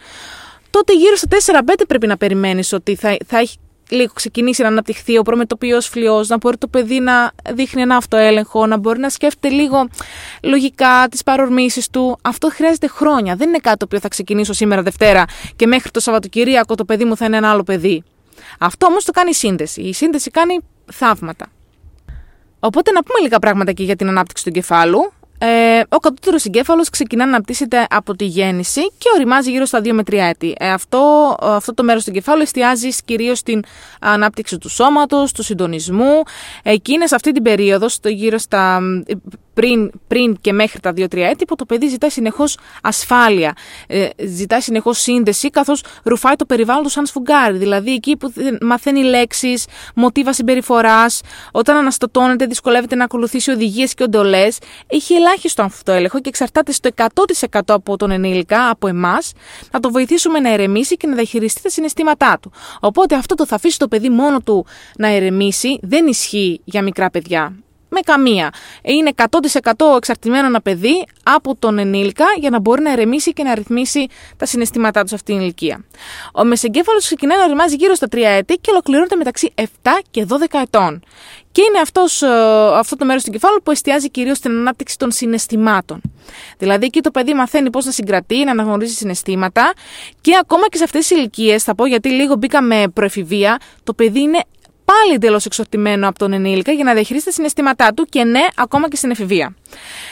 τότε 0.70 0.92
γύρω 0.92 1.16
στα 1.16 1.62
4-5 1.66 1.74
πρέπει 1.88 2.06
να 2.06 2.16
περιμένεις 2.16 2.72
ότι 2.72 2.94
θα, 2.94 3.16
θα 3.26 3.38
έχει 3.38 3.56
λίγο 3.92 4.12
ξεκινήσει 4.14 4.62
να 4.62 4.68
αναπτυχθεί 4.68 5.18
ο 5.18 5.22
προμετωπίο 5.22 5.80
φλοιό, 5.80 6.24
να 6.26 6.36
μπορεί 6.36 6.56
το 6.56 6.66
παιδί 6.66 7.00
να 7.00 7.32
δείχνει 7.52 7.82
ένα 7.82 7.96
αυτοέλεγχο, 7.96 8.66
να 8.66 8.76
μπορεί 8.76 8.98
να 8.98 9.08
σκέφτεται 9.08 9.54
λίγο 9.54 9.88
λογικά 10.42 11.06
τις 11.10 11.22
παρορμήσεις 11.22 11.90
του. 11.90 12.18
Αυτό 12.22 12.48
χρειάζεται 12.48 12.86
χρόνια. 12.86 13.36
Δεν 13.36 13.48
είναι 13.48 13.58
κάτι 13.58 13.76
το 13.76 13.84
οποίο 13.84 13.98
θα 13.98 14.08
ξεκινήσω 14.08 14.52
σήμερα 14.52 14.82
Δευτέρα 14.82 15.24
και 15.56 15.66
μέχρι 15.66 15.90
το 15.90 16.00
Σαββατοκυριακό 16.00 16.74
το 16.74 16.84
παιδί 16.84 17.04
μου 17.04 17.16
θα 17.16 17.24
είναι 17.24 17.36
ένα 17.36 17.50
άλλο 17.50 17.62
παιδί. 17.62 18.02
Αυτό 18.58 18.86
όμως 18.86 19.04
το 19.04 19.12
κάνει 19.12 19.30
η 19.30 19.34
σύνδεση. 19.34 19.80
Η 19.80 19.92
σύνδεση 19.92 20.30
κάνει 20.30 20.58
θαύματα. 20.92 21.46
Οπότε 22.60 22.90
να 22.90 23.02
πούμε 23.02 23.18
λίγα 23.20 23.38
πράγματα 23.38 23.72
και 23.72 23.82
για 23.82 23.96
την 23.96 24.08
ανάπτυξη 24.08 24.44
του 24.44 24.48
εγκεφάλου. 24.48 25.12
Ε, 25.44 25.82
ο 25.88 25.96
κατώτερος 25.96 26.44
εγκέφαλος 26.44 26.90
ξεκινά 26.90 27.24
να 27.24 27.30
αναπτύσσεται 27.30 27.86
από 27.90 28.16
τη 28.16 28.24
γέννηση 28.24 28.80
και 28.98 29.08
οριμάζει 29.14 29.50
γύρω 29.50 29.64
στα 29.64 29.80
2 29.80 29.92
με 29.92 30.02
3 30.10 30.12
έτη. 30.12 30.54
Ε, 30.58 30.70
αυτό, 30.70 31.34
αυτό 31.40 31.74
το 31.74 31.82
μέρος 31.82 32.04
του 32.04 32.10
εγκεφάλου 32.10 32.42
εστιάζει 32.42 32.88
κυρίως 33.04 33.38
στην 33.38 33.62
ανάπτυξη 34.00 34.58
του 34.58 34.68
σώματος, 34.68 35.32
του 35.32 35.42
συντονισμού. 35.42 36.22
Εκείνε 36.62 37.06
σε 37.06 37.14
αυτή 37.14 37.32
την 37.32 37.42
περίοδο, 37.42 37.88
στο 37.88 38.08
γύρω 38.08 38.38
στα 38.38 38.80
πριν, 39.54 39.90
πριν 40.06 40.36
και 40.40 40.52
μέχρι 40.52 40.80
τα 40.80 40.92
2-3 40.96 41.16
έτη 41.16 41.44
που 41.44 41.54
το 41.54 41.64
παιδί 41.64 41.86
ζητάει 41.86 42.10
συνεχώς 42.10 42.58
ασφάλεια, 42.82 43.56
ε, 43.86 44.08
ζητάει 44.26 44.60
συνεχώς 44.60 45.00
σύνδεση, 45.00 45.50
καθώς 45.50 45.84
ρουφάει 46.02 46.36
το 46.36 46.44
περιβάλλον 46.44 46.82
του 46.82 46.88
σαν 46.88 47.06
σφουγγάρι. 47.06 47.56
Δηλαδή 47.58 47.92
εκεί 47.92 48.16
που 48.16 48.32
μαθαίνει 48.60 49.02
λέξεις, 49.02 49.66
μοτίβα 49.94 50.32
συμπεριφοράς, 50.32 51.20
όταν 51.52 51.76
αναστατώνεται, 51.76 52.46
δυσκολεύεται 52.46 52.94
να 52.94 53.04
ακολουθήσει 53.04 53.50
οδηγίες 53.50 53.94
και 53.94 54.02
οντολές, 54.02 54.58
έχει 54.86 55.14
ελάχιστο 55.14 55.62
αυτοέλεγχο 55.62 56.20
και 56.20 56.28
εξαρτάται 56.28 56.72
στο 56.72 56.90
100% 56.96 57.58
από 57.66 57.96
τον 57.96 58.10
ενήλικα, 58.10 58.68
από 58.68 58.88
εμάς, 58.88 59.32
να 59.70 59.80
το 59.80 59.90
βοηθήσουμε 59.90 60.40
να 60.40 60.52
ερεμήσει 60.52 60.96
και 60.96 61.06
να 61.06 61.14
διαχειριστεί 61.14 61.62
τα 61.62 61.68
συναισθήματά 61.68 62.38
του. 62.42 62.52
Οπότε 62.80 63.14
αυτό 63.14 63.34
το 63.34 63.46
θα 63.46 63.54
αφήσει 63.54 63.78
το 63.78 63.88
παιδί 63.88 64.08
μόνο 64.08 64.40
του 64.40 64.66
να 64.96 65.08
ερεμήσει 65.08 65.78
δεν 65.82 66.06
ισχύει 66.06 66.60
για 66.64 66.82
μικρά 66.82 67.10
παιδιά 67.10 67.56
με 67.92 68.00
καμία. 68.00 68.52
Είναι 68.82 69.12
100% 69.16 69.26
εξαρτημένο 69.96 70.46
ένα 70.46 70.60
παιδί 70.60 71.06
από 71.22 71.56
τον 71.58 71.78
ενήλικα 71.78 72.24
για 72.38 72.50
να 72.50 72.60
μπορεί 72.60 72.82
να 72.82 72.92
ερεμήσει 72.92 73.32
και 73.32 73.42
να 73.42 73.54
ρυθμίσει 73.54 74.06
τα 74.36 74.46
συναισθήματά 74.46 75.00
τους 75.00 75.08
σε 75.08 75.14
αυτήν 75.14 75.34
την 75.34 75.44
ηλικία. 75.44 75.84
Ο 76.34 76.44
μεσεγκέφαλος 76.44 77.04
ξεκινάει 77.04 77.38
να 77.38 77.44
οριμάζει 77.44 77.76
γύρω 77.76 77.94
στα 77.94 78.06
3 78.10 78.18
έτη 78.22 78.54
και 78.54 78.70
ολοκληρώνεται 78.70 79.16
μεταξύ 79.16 79.52
7 79.54 79.64
και 80.10 80.26
12 80.28 80.58
ετών. 80.62 81.02
Και 81.52 81.62
είναι 81.68 81.78
αυτός, 81.78 82.22
ε, 82.22 82.28
αυτό 82.74 82.96
το 82.96 83.04
μέρος 83.04 83.24
του 83.24 83.30
κεφάλου 83.30 83.60
που 83.62 83.70
εστιάζει 83.70 84.10
κυρίως 84.10 84.36
στην 84.36 84.50
ανάπτυξη 84.50 84.98
των 84.98 85.10
συναισθημάτων. 85.10 86.00
Δηλαδή, 86.58 86.84
εκεί 86.84 87.00
το 87.00 87.10
παιδί 87.10 87.34
μαθαίνει 87.34 87.70
πώς 87.70 87.84
να 87.84 87.90
συγκρατεί, 87.90 88.44
να 88.44 88.50
αναγνωρίζει 88.50 88.94
συναισθήματα 88.94 89.72
και 90.20 90.32
ακόμα 90.40 90.68
και 90.68 90.76
σε 90.76 90.84
αυτές 90.84 91.06
τις 91.06 91.16
ηλικίες, 91.18 91.62
θα 91.62 91.74
πω 91.74 91.86
γιατί 91.86 92.08
λίγο 92.08 92.34
μπήκαμε 92.34 92.84
προεφηβεία, 92.94 93.60
το 93.84 93.94
παιδί 93.94 94.20
είναι 94.20 94.40
πάλι 94.92 95.14
εντελώς 95.14 95.44
εξορτημένο 95.44 96.08
από 96.08 96.18
τον 96.18 96.32
ενήλικα 96.32 96.72
για 96.72 96.84
να 96.84 96.92
διαχειρίσει 96.94 97.24
τα 97.24 97.30
συναισθήματά 97.30 97.92
του 97.94 98.04
και 98.04 98.24
ναι, 98.24 98.46
ακόμα 98.56 98.88
και 98.88 98.96
στην 98.96 99.10
εφηβεία. 99.10 99.54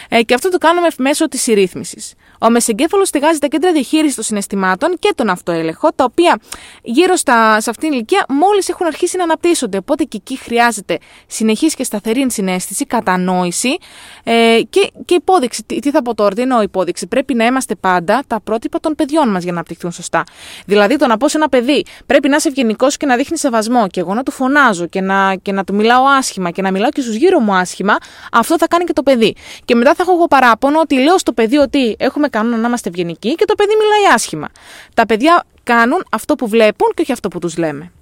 Ε, 0.08 0.22
και 0.22 0.34
αυτό 0.34 0.48
το 0.48 0.58
κάνουμε 0.58 0.88
μέσω 0.98 1.28
της 1.28 1.44
ρύθμιση. 1.44 2.14
Ο 2.42 2.50
μεσεγκέφαλος 2.50 3.08
στεγάζει 3.08 3.38
τα 3.38 3.46
κέντρα 3.46 3.72
διαχείρισης 3.72 4.14
των 4.14 4.24
συναισθημάτων 4.24 4.96
και 4.98 5.12
τον 5.14 5.28
αυτοέλεγχο, 5.28 5.88
τα 5.94 6.04
οποία 6.04 6.38
γύρω 6.82 7.16
στα, 7.16 7.60
σε 7.60 7.70
αυτήν 7.70 7.88
την 7.88 7.92
ηλικία 7.98 8.24
μόλις 8.28 8.68
έχουν 8.68 8.86
αρχίσει 8.86 9.16
να 9.16 9.22
αναπτύσσονται. 9.22 9.76
Οπότε 9.76 10.04
και 10.04 10.16
εκεί 10.16 10.38
χρειάζεται 10.38 10.98
συνεχής 11.26 11.74
και 11.74 11.84
σταθερή 11.84 12.30
συνέστηση, 12.30 12.86
κατανόηση 12.86 13.76
ε, 14.24 14.60
και, 14.70 14.90
και 15.04 15.14
υπόδειξη. 15.14 15.62
Τι, 15.64 15.78
τι 15.78 15.90
θα 15.90 16.02
πω 16.02 16.14
τώρα, 16.14 16.34
τι 16.34 16.42
εννοώ 16.42 16.62
υπόδειξη. 16.62 17.06
Πρέπει 17.06 17.34
να 17.34 17.44
είμαστε 17.44 17.74
πάντα 17.74 18.22
τα 18.26 18.40
πρότυπα 18.40 18.80
των 18.80 18.94
παιδιών 18.94 19.28
μας 19.28 19.42
για 19.42 19.52
να 19.52 19.58
αναπτυχθούν 19.58 19.92
σωστά. 19.92 20.24
Δηλαδή, 20.66 20.96
το 20.96 21.06
να 21.06 21.16
πω 21.16 21.28
σε 21.28 21.36
ένα 21.36 21.48
παιδί 21.48 21.84
πρέπει 22.06 22.28
να 22.28 22.36
είσαι 22.36 22.48
ευγενικός 22.48 22.96
και 22.96 23.06
να 23.06 23.16
δείχνεις 23.16 23.40
σεβασμό 23.40 23.86
και 23.86 24.00
εγώ 24.00 24.14
να 24.14 24.22
του 24.22 24.30
φωνάζω 24.30 24.69
και 24.90 25.00
να, 25.00 25.34
και 25.34 25.52
να 25.52 25.64
του 25.64 25.74
μιλάω 25.74 26.04
άσχημα 26.04 26.50
και 26.50 26.62
να 26.62 26.70
μιλάω 26.70 26.90
και 26.90 27.00
στους 27.00 27.14
γύρω 27.14 27.40
μου 27.40 27.54
άσχημα, 27.54 27.96
αυτό 28.32 28.58
θα 28.58 28.66
κάνει 28.66 28.84
και 28.84 28.92
το 28.92 29.02
παιδί. 29.02 29.34
Και 29.64 29.74
μετά 29.74 29.94
θα 29.94 30.02
έχω 30.02 30.12
εγώ 30.12 30.26
παράπονο 30.26 30.80
ότι 30.80 31.02
λέω 31.02 31.18
στο 31.18 31.32
παιδί 31.32 31.56
ότι 31.56 31.96
έχουμε 31.98 32.28
κανόνα 32.28 32.56
να 32.56 32.68
είμαστε 32.68 32.88
ευγενικοί 32.88 33.34
και 33.34 33.44
το 33.44 33.54
παιδί 33.54 33.72
μιλάει 33.78 34.14
άσχημα. 34.14 34.48
Τα 34.94 35.06
παιδιά 35.06 35.44
κάνουν 35.62 36.04
αυτό 36.10 36.34
που 36.34 36.48
βλέπουν 36.48 36.92
και 36.94 37.02
όχι 37.02 37.12
αυτό 37.12 37.28
που 37.28 37.38
τους 37.38 37.56
λέμε. 37.56 37.92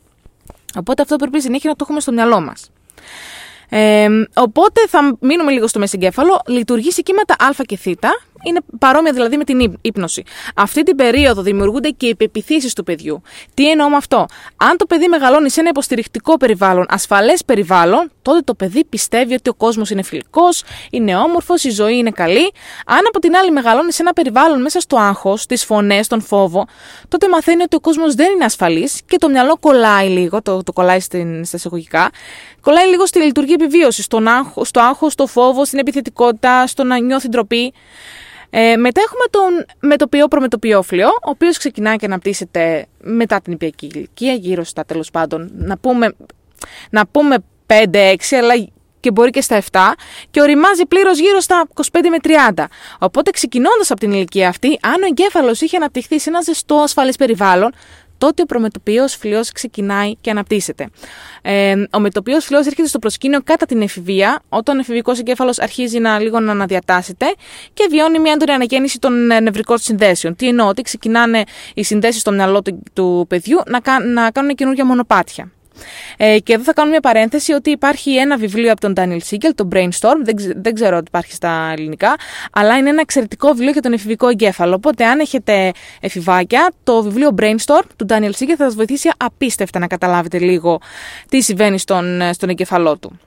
Οπότε 0.76 1.02
αυτό 1.02 1.16
πρέπει 1.16 1.40
συνέχεια 1.40 1.70
να 1.70 1.76
το 1.76 1.84
έχουμε 1.84 2.00
στο 2.00 2.12
μυαλό 2.12 2.40
μας. 2.40 2.70
Ε, 3.68 4.08
οπότε 4.34 4.80
θα 4.88 5.16
μείνουμε 5.20 5.52
λίγο 5.52 5.66
στο 5.66 5.78
μεσεγκέφαλο. 5.78 6.40
Λειτουργεί 6.46 6.90
σε 6.90 7.02
κύματα 7.02 7.34
Α 7.38 7.64
και 7.66 7.76
Θ 7.76 7.86
είναι 8.44 8.60
παρόμοια 8.78 9.12
δηλαδή 9.12 9.36
με 9.36 9.44
την 9.44 9.78
ύπνωση. 9.80 10.22
Αυτή 10.54 10.82
την 10.82 10.96
περίοδο 10.96 11.42
δημιουργούνται 11.42 11.88
και 11.88 12.06
οι 12.06 12.14
πεπιθήσεις 12.14 12.72
του 12.72 12.84
παιδιού. 12.84 13.22
Τι 13.54 13.70
εννοώ 13.70 13.88
με 13.88 13.96
αυτό; 13.96 14.26
Αν 14.56 14.76
το 14.76 14.86
παιδί 14.86 15.08
μεγαλώνει 15.08 15.50
σε 15.50 15.60
ένα 15.60 15.68
υποστηρικτικό 15.68 16.36
περιβάλλον, 16.36 16.86
ασφαλές 16.88 17.44
περιβάλλον, 17.44 18.10
τότε 18.22 18.40
το 18.40 18.54
παιδί 18.54 18.84
πιστεύει 18.84 19.34
ότι 19.34 19.50
ο 19.50 19.54
κόσμος 19.54 19.90
είναι 19.90 20.02
φιλικός, 20.02 20.62
είναι 20.90 21.16
όμορφος, 21.16 21.64
η 21.64 21.70
ζωή 21.70 21.96
είναι 21.96 22.10
καλή. 22.10 22.52
Αν 22.86 23.00
από 23.08 23.18
την 23.18 23.36
άλλη 23.36 23.50
μεγαλώνει 23.50 23.92
σε 23.92 24.02
ένα 24.02 24.12
περιβάλλον 24.12 24.60
μέσα 24.60 24.80
στο 24.80 24.96
άγχος, 24.96 25.46
τις 25.46 25.64
φωνές, 25.64 26.06
τον 26.06 26.20
φόβο, 26.20 26.66
τότε 27.08 27.28
μαθαίνει 27.28 27.62
ότι 27.62 27.76
ο 27.76 27.80
κόσμος 27.80 28.14
δεν 28.14 28.32
είναι 28.32 28.44
ασφαλής 28.44 29.00
και 29.06 29.18
το 29.18 29.28
μυαλό 29.28 29.56
κολλάει 29.60 30.08
λίγο, 30.08 30.42
το, 30.42 30.62
το 30.62 30.72
κολλάει 30.72 31.00
στην, 31.00 31.44
στα 31.44 31.56
εισαγωγικά, 31.56 32.10
κολλάει 32.60 32.86
λίγο 32.86 33.06
στη 33.06 33.18
λειτουργία 33.18 33.56
επιβίωσης, 33.60 34.04
στο 34.04 34.80
άγχο, 34.80 35.10
στο 35.10 35.26
φόβο, 35.26 35.64
στην 35.64 35.78
επιθετικότητα, 35.78 36.66
στο 36.66 36.84
να 36.84 36.98
νιώθει 36.98 37.28
ντροπή. 37.28 37.72
Ε, 38.50 38.76
μετά 38.76 39.00
έχουμε 39.00 39.24
τον 39.30 39.66
μετοπιό 39.80 40.28
προμετωπιόφλιο, 40.28 41.08
ο 41.08 41.30
οποίος 41.30 41.58
ξεκινάει 41.58 41.96
και 41.96 42.06
αναπτύσσεται 42.06 42.86
μετά 43.00 43.40
την 43.40 43.52
υπιακή 43.52 43.90
ηλικία, 43.94 44.32
γύρω 44.32 44.64
στα 44.64 44.84
τέλος 44.84 45.10
πάντων, 45.10 45.50
να 45.54 45.78
πούμε, 45.78 46.14
να 46.90 47.06
πούμε 47.06 47.36
5-6, 47.66 48.36
αλλά 48.36 48.68
και 49.00 49.10
μπορεί 49.10 49.30
και 49.30 49.40
στα 49.40 49.62
7, 49.72 49.78
και 50.30 50.40
οριμάζει 50.40 50.86
πλήρως 50.86 51.18
γύρω 51.18 51.40
στα 51.40 51.68
25 51.74 51.82
με 52.10 52.16
30. 52.54 52.64
Οπότε, 52.98 53.30
ξεκινώντας 53.30 53.90
από 53.90 54.00
την 54.00 54.12
ηλικία 54.12 54.48
αυτή, 54.48 54.78
αν 54.82 55.02
ο 55.02 55.06
εγκέφαλος 55.06 55.60
είχε 55.60 55.76
αναπτυχθεί 55.76 56.20
σε 56.20 56.30
ένα 56.30 56.40
ζεστό 56.40 56.74
ασφαλέ 56.74 57.12
περιβάλλον, 57.12 57.74
τότε 58.18 58.42
ο 58.42 58.44
προμετωπίος 58.44 59.14
φλοιός 59.14 59.52
ξεκινάει 59.52 60.14
και 60.20 60.30
αναπτύσσεται. 60.30 60.88
Ε, 61.42 61.74
ο 61.92 62.00
μετοπίο 62.00 62.40
φλοιός 62.40 62.66
έρχεται 62.66 62.88
στο 62.88 62.98
προσκήνιο 62.98 63.40
κατά 63.44 63.66
την 63.66 63.82
εφηβεία, 63.82 64.42
όταν 64.48 64.76
ο 64.76 64.80
εφηβικός 64.80 65.18
εγκέφαλος 65.18 65.58
αρχίζει 65.58 65.98
να 65.98 66.18
λίγο 66.18 66.40
να 66.40 66.52
αναδιατάσσεται 66.52 67.26
και 67.72 67.86
βιώνει 67.90 68.18
μια 68.18 68.32
έντονη 68.32 68.52
αναγέννηση 68.52 68.98
των 68.98 69.30
ε, 69.30 69.40
νευρικών 69.40 69.78
συνδέσεων. 69.78 70.36
Τι 70.36 70.48
εννοώ, 70.48 70.68
ότι 70.68 70.82
ξεκινάνε 70.82 71.42
οι 71.74 71.82
συνδέσεις 71.82 72.20
στο 72.20 72.32
μυαλό 72.32 72.62
του, 72.62 72.82
του 72.92 73.26
παιδιού 73.28 73.58
να, 73.66 74.04
να 74.04 74.30
κάνουν 74.30 74.54
καινούργια 74.54 74.84
μονοπάτια. 74.84 75.52
Ε, 76.16 76.38
και 76.38 76.52
εδώ 76.52 76.62
θα 76.62 76.72
κάνω 76.72 76.90
μια 76.90 77.00
παρένθεση 77.00 77.52
ότι 77.52 77.70
υπάρχει 77.70 78.16
ένα 78.16 78.36
βιβλίο 78.36 78.72
από 78.72 78.80
τον 78.80 78.92
Daniel 78.96 79.30
Siegel, 79.30 79.50
το 79.54 79.68
Brainstorm, 79.72 80.18
δεν, 80.22 80.36
δεν 80.56 80.74
ξέρω 80.74 80.96
ότι 80.96 81.04
υπάρχει 81.08 81.32
στα 81.32 81.70
ελληνικά, 81.72 82.16
αλλά 82.52 82.76
είναι 82.76 82.88
ένα 82.88 83.00
εξαιρετικό 83.00 83.48
βιβλίο 83.48 83.70
για 83.70 83.82
τον 83.82 83.92
εφηβικό 83.92 84.28
εγκέφαλο. 84.28 84.74
Οπότε, 84.74 85.04
αν 85.04 85.18
έχετε 85.18 85.72
εφηβάκια, 86.00 86.72
το 86.84 87.02
βιβλίο 87.02 87.34
Brainstorm 87.40 87.86
του 87.96 88.06
Daniel 88.08 88.30
Siegel 88.30 88.54
θα 88.56 88.64
σας 88.64 88.74
βοηθήσει 88.74 89.10
απίστευτα 89.16 89.78
να 89.78 89.86
καταλάβετε 89.86 90.38
λίγο 90.38 90.80
τι 91.28 91.42
συμβαίνει 91.42 91.78
στον, 91.78 92.20
στον 92.32 92.48
εγκεφαλό 92.48 92.96
του. 92.96 93.18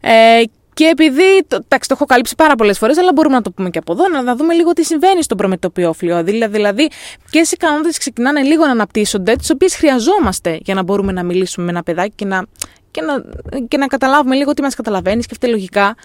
Ε, 0.00 0.42
και 0.74 0.84
επειδή. 0.84 1.46
Εντάξει, 1.48 1.88
το 1.88 1.94
έχω 1.94 2.04
καλύψει 2.04 2.34
πάρα 2.34 2.54
πολλές 2.54 2.78
φορές, 2.78 2.98
αλλά 2.98 3.10
μπορούμε 3.14 3.34
να 3.34 3.42
το 3.42 3.50
πούμε 3.50 3.70
και 3.70 3.78
από 3.78 3.92
εδώ, 3.92 4.22
να 4.22 4.36
δούμε 4.36 4.54
λίγο 4.54 4.72
τι 4.72 4.84
συμβαίνει 4.84 5.22
στον 5.22 5.36
προμετωπιόφλιο. 5.36 6.22
Δηλαδή, 6.24 6.90
και 7.30 7.38
οι 7.38 7.48
ικανότητε 7.50 7.98
ξεκινάνε 7.98 8.42
λίγο 8.42 8.64
να 8.64 8.70
αναπτύσσονται, 8.70 9.36
τις 9.36 9.50
οποίες 9.50 9.76
χρειαζόμαστε 9.76 10.58
για 10.62 10.74
να 10.74 10.82
μπορούμε 10.82 11.12
να 11.12 11.22
μιλήσουμε 11.22 11.66
με 11.66 11.72
ένα 11.72 11.82
παιδάκι 11.82 12.12
και 12.14 12.24
να, 12.24 12.44
και 12.90 13.00
να, 13.00 13.22
και 13.68 13.76
να 13.76 13.86
καταλάβουμε 13.86 14.34
λίγο 14.34 14.54
τι 14.54 14.62
μας 14.62 14.74
καταλαβαίνεις, 14.74 15.24
σκεφτεί 15.24 15.46
λογικά. 15.46 15.96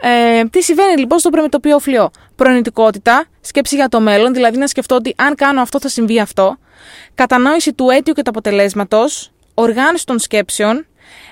Ε, 0.00 0.44
τι 0.44 0.62
συμβαίνει 0.62 0.96
λοιπόν 0.96 1.18
στο 1.18 1.30
προμετωπιόφλιο. 1.30 2.10
Προνοητικότητα, 2.36 3.24
σκέψη 3.40 3.74
για 3.74 3.88
το 3.88 4.00
μέλλον, 4.00 4.34
δηλαδή 4.34 4.58
να 4.58 4.66
σκεφτώ 4.66 4.94
ότι 4.94 5.14
αν 5.16 5.34
κάνω 5.34 5.60
αυτό 5.60 5.80
θα 5.80 5.88
συμβεί 5.88 6.20
αυτό. 6.20 6.58
Κατανόηση 7.14 7.72
του 7.72 7.90
αίτιου 7.90 8.12
και 8.12 8.22
του 8.22 8.30
αποτελέσματος. 8.30 9.32
Οργάνωση 9.54 10.06
των 10.06 10.18
σκέψεων, 10.18 10.86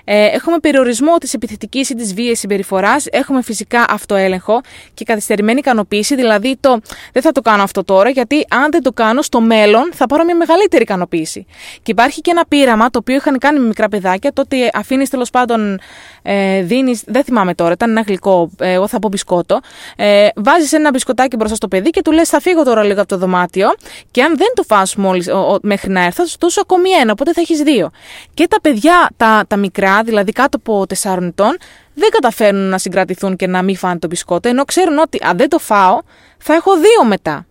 ε, 0.08 0.25
έχουμε 0.25 0.58
περιορισμό 0.58 1.16
της 1.16 1.34
επιθετικής 1.34 1.90
ή 1.90 1.94
της 1.94 2.14
βίαιης 2.14 2.38
συμπεριφοράς. 2.38 3.06
Έχουμε 3.10 3.42
φυσικά 3.42 3.84
αυτοέλεγχο 3.88 4.60
και 4.94 5.04
καθυστερημένη 5.04 5.58
ικανοποίηση. 5.58 6.14
Δηλαδή, 6.14 6.56
το 6.60 6.80
δεν 7.12 7.22
θα 7.22 7.32
το 7.32 7.40
κάνω 7.40 7.62
αυτό 7.62 7.84
τώρα, 7.84 8.08
γιατί 8.08 8.46
αν 8.50 8.70
δεν 8.70 8.82
το 8.82 8.92
κάνω 8.92 9.22
στο 9.22 9.40
μέλλον 9.40 9.90
θα 9.94 10.06
πάρω 10.06 10.25
μια 10.25 10.36
μεγαλύτερη 10.36 10.82
ικανοποίηση. 10.82 11.46
Και 11.82 11.90
υπάρχει 11.90 12.20
και 12.20 12.30
ένα 12.30 12.44
πείραμα 12.48 12.90
το 12.90 12.98
οποίο 12.98 13.14
είχαν 13.14 13.38
κάνει 13.38 13.58
με 13.58 13.66
μικρά 13.66 13.88
παιδάκια. 13.88 14.32
Τότε 14.32 14.70
αφήνεις 14.75 15.10
τέλος 15.10 15.30
πάντων, 15.30 15.80
ε, 16.22 16.62
δίνεις, 16.62 17.02
δεν 17.06 17.25
θυμάμαι 17.25 17.54
τώρα, 17.54 17.72
ήταν 17.72 17.90
ένα 17.90 18.00
γλυκό, 18.00 18.50
ε, 18.58 18.72
εγώ 18.72 18.88
θα 18.88 18.98
πω 18.98 19.08
μπισκότο. 19.08 19.60
Ε, 19.96 20.28
Βάζεις 20.36 20.72
ένα 20.72 20.90
μπισκοτάκι 20.90 21.36
μπροστά 21.36 21.56
στο 21.56 21.68
παιδί 21.68 21.90
και 21.90 22.02
του 22.02 22.12
λες: 22.12 22.28
Θα 22.28 22.40
φύγω 22.40 22.62
τώρα 22.62 22.82
λίγο 22.82 23.00
από 23.00 23.08
το 23.08 23.16
δωμάτιο. 23.18 23.68
Και 24.10 24.22
αν 24.22 24.36
δεν 24.36 24.48
το 24.54 24.62
φας 24.62 24.96
μόλις, 24.96 25.28
μέχρι 25.62 25.90
να 25.90 26.04
έρθω, 26.04 26.22
θα 26.22 26.28
σου 26.28 26.36
δώσω 26.40 26.60
ακόμη 26.60 26.90
ένα. 26.90 27.12
Οπότε 27.12 27.32
θα 27.32 27.40
έχεις 27.40 27.60
δύο. 27.60 27.90
Και 28.34 28.46
τα 28.46 28.60
παιδιά, 28.60 29.10
τα, 29.16 29.44
τα 29.48 29.56
μικρά, 29.56 29.95
δηλαδή 30.02 30.32
κάτω 30.32 30.56
από 30.56 30.84
4 31.02 31.22
ετών, 31.22 31.56
δεν 31.94 32.08
καταφέρνουν 32.10 32.68
να 32.68 32.78
συγκρατηθούν 32.78 33.36
και 33.36 33.46
να 33.46 33.62
μην 33.62 33.76
φάνε 33.76 33.98
το 33.98 34.06
μπισκότο, 34.06 34.48
ενώ 34.48 34.64
ξέρουν 34.64 34.98
ότι 34.98 35.18
αν 35.22 35.36
δεν 35.36 35.48
το 35.48 35.58
φάω, 35.58 35.98
θα 36.38 36.54
έχω 36.54 36.76
δύο 36.76 37.04
μετά. 37.08 37.46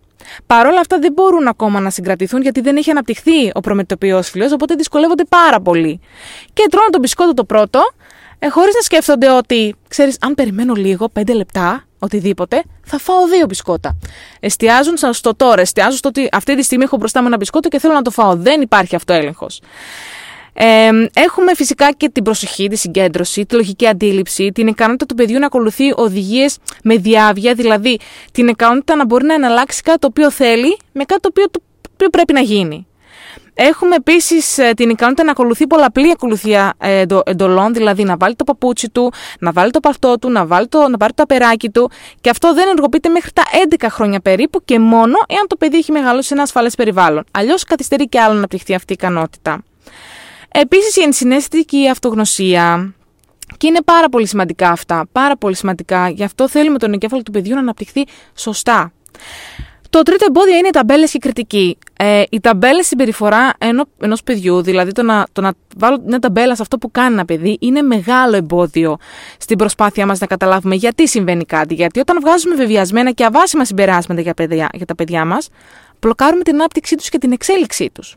Παρ' 0.46 0.66
όλα 0.66 0.80
αυτά 0.80 0.98
δεν 0.98 1.12
μπορούν 1.12 1.46
ακόμα 1.48 1.80
να 1.80 1.90
συγκρατηθούν 1.90 2.42
γιατί 2.42 2.60
δεν 2.60 2.76
έχει 2.76 2.90
αναπτυχθεί 2.90 3.50
ο 3.54 3.60
προμετωπιός 3.60 4.30
φιλίο, 4.30 4.48
οπότε 4.52 4.74
δυσκολεύονται 4.74 5.24
πάρα 5.28 5.60
πολύ. 5.60 6.00
Και 6.52 6.66
τρώνε 6.70 6.90
το 6.90 6.98
μπισκότο 6.98 7.34
το 7.34 7.44
πρώτο, 7.44 7.80
ε, 8.38 8.48
χωρίς 8.48 8.74
να 8.74 8.80
σκέφτονται 8.80 9.30
ότι, 9.30 9.74
ξέρεις, 9.88 10.16
αν 10.20 10.34
περιμένω 10.34 10.74
λίγο, 10.74 11.08
πέντε 11.08 11.32
λεπτά, 11.32 11.84
οτιδήποτε, 11.98 12.62
θα 12.82 12.98
φάω 12.98 13.26
δύο 13.26 13.46
μπισκότα. 13.46 13.96
Εστιάζουν 14.40 14.96
στο 14.96 15.34
τώρα, 15.36 15.60
εστιάζουν 15.60 15.96
στο 15.96 16.08
ότι 16.08 16.28
αυτή 16.32 16.56
τη 16.56 16.62
στιγμή 16.62 16.84
έχω 16.84 16.96
μπροστά 16.96 17.20
μου 17.20 17.26
ένα 17.26 17.36
μπισκότο 17.36 17.68
και 17.68 17.78
θέλω 17.78 17.94
να 17.94 18.02
το 18.02 18.10
φάω. 18.10 18.36
Δεν 18.36 18.60
υπάρχει 18.60 18.96
αυτό 18.96 19.12
έλεγχος. 19.12 19.60
Ε, 20.58 20.90
έχουμε 21.14 21.54
φυσικά 21.54 21.92
και 21.92 22.08
την 22.08 22.22
προσοχή, 22.22 22.68
τη 22.68 22.76
συγκέντρωση, 22.76 23.46
τη 23.46 23.54
λογική 23.54 23.86
αντίληψη, 23.86 24.52
την 24.52 24.66
ικανότητα 24.66 25.06
του 25.06 25.14
παιδιού 25.14 25.38
να 25.38 25.46
ακολουθεί 25.46 25.92
οδηγίες 25.96 26.58
με 26.82 26.96
διάβια, 26.96 27.54
δηλαδή 27.54 27.98
την 28.32 28.48
ικανότητα 28.48 28.96
να 28.96 29.04
μπορεί 29.04 29.24
να 29.24 29.34
εναλλάξει 29.34 29.82
κάτι 29.82 29.98
το 29.98 30.06
οποίο 30.06 30.30
θέλει 30.30 30.78
με 30.92 31.04
κάτι 31.04 31.20
το 31.20 31.28
οποίο, 31.30 31.44
το 31.50 31.60
οποίο 31.92 32.08
πρέπει 32.08 32.32
να 32.32 32.40
γίνει. 32.40 32.86
Έχουμε 33.58 33.94
επίσης 33.94 34.58
ε, 34.58 34.72
την 34.76 34.90
ικανότητα 34.90 35.24
να 35.24 35.30
ακολουθεί 35.30 35.66
πολλαπλή 35.66 36.10
ακολουθία 36.10 36.74
ε, 36.78 37.04
εντολών, 37.24 37.74
δηλαδή 37.74 38.04
να 38.04 38.16
βάλει 38.16 38.34
το 38.34 38.44
παπούτσι 38.44 38.90
του, 38.90 39.12
να 39.40 39.52
βάλει 39.52 39.70
το 39.70 39.80
παρτό 39.80 40.18
του, 40.18 40.30
να, 40.30 40.46
βάλει 40.46 40.66
το, 40.68 40.88
να 40.88 40.96
πάρει 40.96 41.12
το 41.12 41.22
απεράκι 41.22 41.70
του. 41.70 41.90
Και 42.20 42.30
αυτό 42.30 42.54
δεν 42.54 42.68
ενεργοποιείται 42.68 43.08
μέχρι 43.08 43.32
τα 43.32 43.42
11 43.78 43.86
χρόνια 43.90 44.20
περίπου 44.20 44.64
και 44.64 44.78
μόνο 44.78 45.16
εάν 45.28 45.46
το 45.46 45.56
παιδί 45.56 45.76
έχει 45.76 45.92
μεγαλώσει 45.92 46.28
σε 46.28 46.34
ένα 46.34 46.42
ασφαλές 46.42 46.74
περιβάλλον. 46.74 47.24
Αλλιώς 47.30 47.64
καθυστερεί 47.64 48.08
και 48.08 48.20
άλλο 48.20 48.32
να 48.32 48.38
αναπτυχθεί 48.38 48.74
αυτή 48.74 48.92
η 48.92 48.96
ικανότητα. 48.98 49.62
Επίσης 50.60 50.96
η 50.96 51.02
ενσυναίσθητη 51.02 51.82
η 51.82 51.90
αυτογνωσία. 51.90 52.94
Και 53.56 53.66
είναι 53.66 53.82
πάρα 53.84 54.08
πολύ 54.08 54.26
σημαντικά 54.26 54.70
αυτά, 54.70 55.06
πάρα 55.12 55.36
πολύ 55.36 55.54
σημαντικά. 55.56 56.08
Γι' 56.08 56.24
αυτό 56.24 56.48
θέλουμε 56.48 56.78
τον 56.78 56.92
εγκέφαλο 56.92 57.22
του 57.22 57.30
παιδιού 57.30 57.54
να 57.54 57.60
αναπτυχθεί 57.60 58.04
σωστά. 58.34 58.92
Το 59.90 60.02
τρίτο 60.02 60.24
εμπόδιο 60.28 60.56
είναι 60.56 60.68
οι 60.68 60.70
ταμπέλες 60.70 61.10
και 61.10 61.16
η 61.16 61.20
κριτική. 61.20 61.78
Ε, 61.96 62.22
η 62.30 62.40
ταμπέλες 62.40 62.86
συμπεριφορά 62.86 63.52
ενός 63.98 64.22
παιδιού, 64.22 64.62
δηλαδή 64.62 64.92
το 64.92 65.02
να, 65.02 65.26
το 65.32 65.40
να 65.40 65.52
βάλω 65.76 66.02
μια 66.06 66.18
ταμπέλα 66.18 66.56
σε 66.56 66.62
αυτό 66.62 66.78
που 66.78 66.90
κάνει 66.90 67.12
ένα 67.12 67.24
παιδί, 67.24 67.56
είναι 67.60 67.82
μεγάλο 67.82 68.36
εμπόδιο 68.36 68.96
στην 69.38 69.58
προσπάθειά 69.58 70.06
μας 70.06 70.18
να 70.18 70.26
καταλάβουμε 70.26 70.74
γιατί 70.74 71.08
συμβαίνει 71.08 71.44
κάτι. 71.44 71.74
Γιατί 71.74 72.00
όταν 72.00 72.18
βγάζουμε 72.20 72.54
βεβαιασμένα 72.54 73.10
και 73.10 73.24
αβάσιμα 73.24 73.64
συμπεράσματα 73.64 74.20
για, 74.20 74.34
παιδιά, 74.34 74.68
για 74.72 74.86
τα 74.86 74.94
παιδιά 74.94 75.24
μας, 75.24 75.48
μπλοκάρουμε 76.00 76.42
την 76.42 76.54
ανάπτυξή 76.54 76.96
τους 76.96 77.08
και 77.08 77.18
την 77.18 77.32
εξέλιξή 77.32 77.90
τους. 77.92 78.16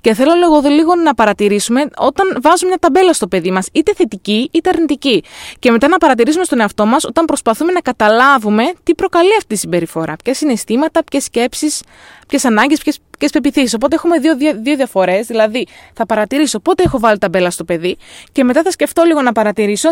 Και 0.00 0.14
θέλω 0.14 0.32
λίγο, 0.34 0.60
λίγο 0.68 0.94
να 0.94 1.14
παρατηρήσουμε 1.14 1.86
όταν 1.96 2.38
βάζουμε 2.42 2.68
μια 2.68 2.78
ταμπέλα 2.78 3.12
στο 3.12 3.26
παιδί 3.26 3.50
μας, 3.50 3.68
είτε 3.72 3.92
θετική 3.94 4.48
είτε 4.52 4.68
αρνητική. 4.68 5.24
Και 5.58 5.70
μετά 5.70 5.88
να 5.88 5.98
παρατηρήσουμε 5.98 6.44
στον 6.44 6.60
εαυτό 6.60 6.86
μας 6.86 7.04
όταν 7.04 7.24
προσπαθούμε 7.24 7.72
να 7.72 7.80
καταλάβουμε 7.80 8.72
τι 8.82 8.94
προκαλεί 8.94 9.34
αυτή 9.36 9.54
τη 9.54 9.56
συμπεριφορά. 9.56 10.16
Ποιες 10.24 10.36
συναισθήματα, 10.36 11.04
ποιες 11.04 11.24
σκέψεις, 11.24 11.82
ποιες 12.28 12.44
ανάγκες, 12.44 12.80
ποιες 13.18 13.30
πεπιθήσεις. 13.32 13.74
Οπότε 13.74 13.94
έχουμε 13.94 14.18
δύο, 14.18 14.36
δύο, 14.36 14.52
δύο 14.62 14.76
διαφορές. 14.76 15.26
Δηλαδή, 15.26 15.66
θα 15.94 16.06
παρατηρήσω 16.06 16.60
πότε 16.60 16.82
έχω 16.82 16.98
βάλει 16.98 17.18
ταμπέλα 17.18 17.50
στο 17.50 17.64
παιδί 17.64 17.96
και 18.32 18.44
μετά 18.44 18.62
θα 18.62 18.70
σκεφτώ 18.70 19.02
λίγο 19.02 19.22
να 19.22 19.32
παρατηρήσω 19.32 19.90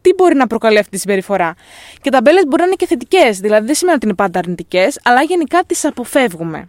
τι 0.00 0.14
μπορεί 0.16 0.34
να 0.34 0.46
προκαλεί 0.46 0.78
αυτή 0.78 0.90
τη 0.90 0.98
συμπεριφορά. 0.98 1.54
Και 2.00 2.10
ταμπέλες 2.10 2.42
μπορεί 2.46 2.60
να 2.60 2.66
είναι 2.66 2.74
και 2.74 2.86
θετικές, 2.86 3.38
δηλαδή 3.38 3.66
δεν 3.66 3.74
σημαίνει 3.74 3.96
ότι 3.96 4.06
είναι 4.06 4.14
πάντα 4.14 4.38
αρνητικές, 4.38 5.00
αλλά 5.04 5.22
γενικά 5.22 5.62
τις 5.66 5.84
αποφεύγουμε. 5.84 6.68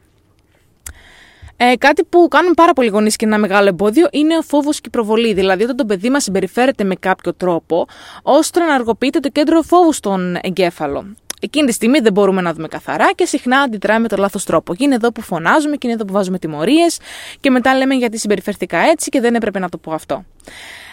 Ε, 1.62 1.76
κάτι 1.78 2.04
που 2.04 2.28
κάνουν 2.28 2.54
πάρα 2.54 2.74
πολλοί 2.74 2.88
γονείς 2.88 3.16
και 3.16 3.26
ένα 3.26 3.38
μεγάλο 3.38 3.68
εμπόδιο 3.68 4.08
είναι 4.12 4.38
ο 4.38 4.42
φόβος 4.42 4.76
και 4.76 4.88
η 4.88 4.90
προβολή. 4.90 5.34
Δηλαδή, 5.34 5.64
όταν 5.64 5.76
το 5.76 5.86
παιδί 5.86 6.10
μας 6.10 6.24
συμπεριφέρεται 6.24 6.84
με 6.84 6.96
κάποιο 6.96 7.34
τρόπο, 7.34 7.88
ώστε 8.22 8.60
να 8.60 8.66
ενεργοποιείται 8.66 9.20
το 9.20 9.30
κέντρο 9.30 9.62
φόβου 9.62 9.94
στον 9.94 10.38
εγκέφαλο. 10.42 11.16
Εκείνη 11.42 11.68
τη 11.68 11.74
στιγμή 11.74 12.00
δεν 12.00 12.14
μπορούμε 12.14 12.42
να 12.42 12.54
δούμε 12.54 12.68
καθαρά 12.68 13.12
και 13.16 13.26
συχνά 13.26 13.60
αντιδράμε 13.60 14.00
με 14.00 14.08
το 14.08 14.18
λάθος 14.18 14.44
τρόπο. 14.44 14.76
Και 14.76 14.84
είναι 14.84 14.96
εδώ 14.96 15.12
που 15.12 15.22
φωνάζουμε 15.22 15.76
και 15.76 15.88
είναι 15.88 15.96
εδώ 15.96 16.06
που 16.06 16.14
βάζουμε 16.14 16.40
τιμωρίες 16.40 16.98
και 17.40 17.50
μετά 17.50 17.76
λέμε 17.76 17.96
γιατί 17.96 18.18
συμπεριφερθήκα 18.18 18.78
έτσι 18.78 19.10
και 19.10 19.20
δεν 19.20 19.36
έπρεπε 19.36 19.60
να 19.60 19.70
το 19.70 19.78
πω 19.78 19.94
αυτό. 19.94 20.26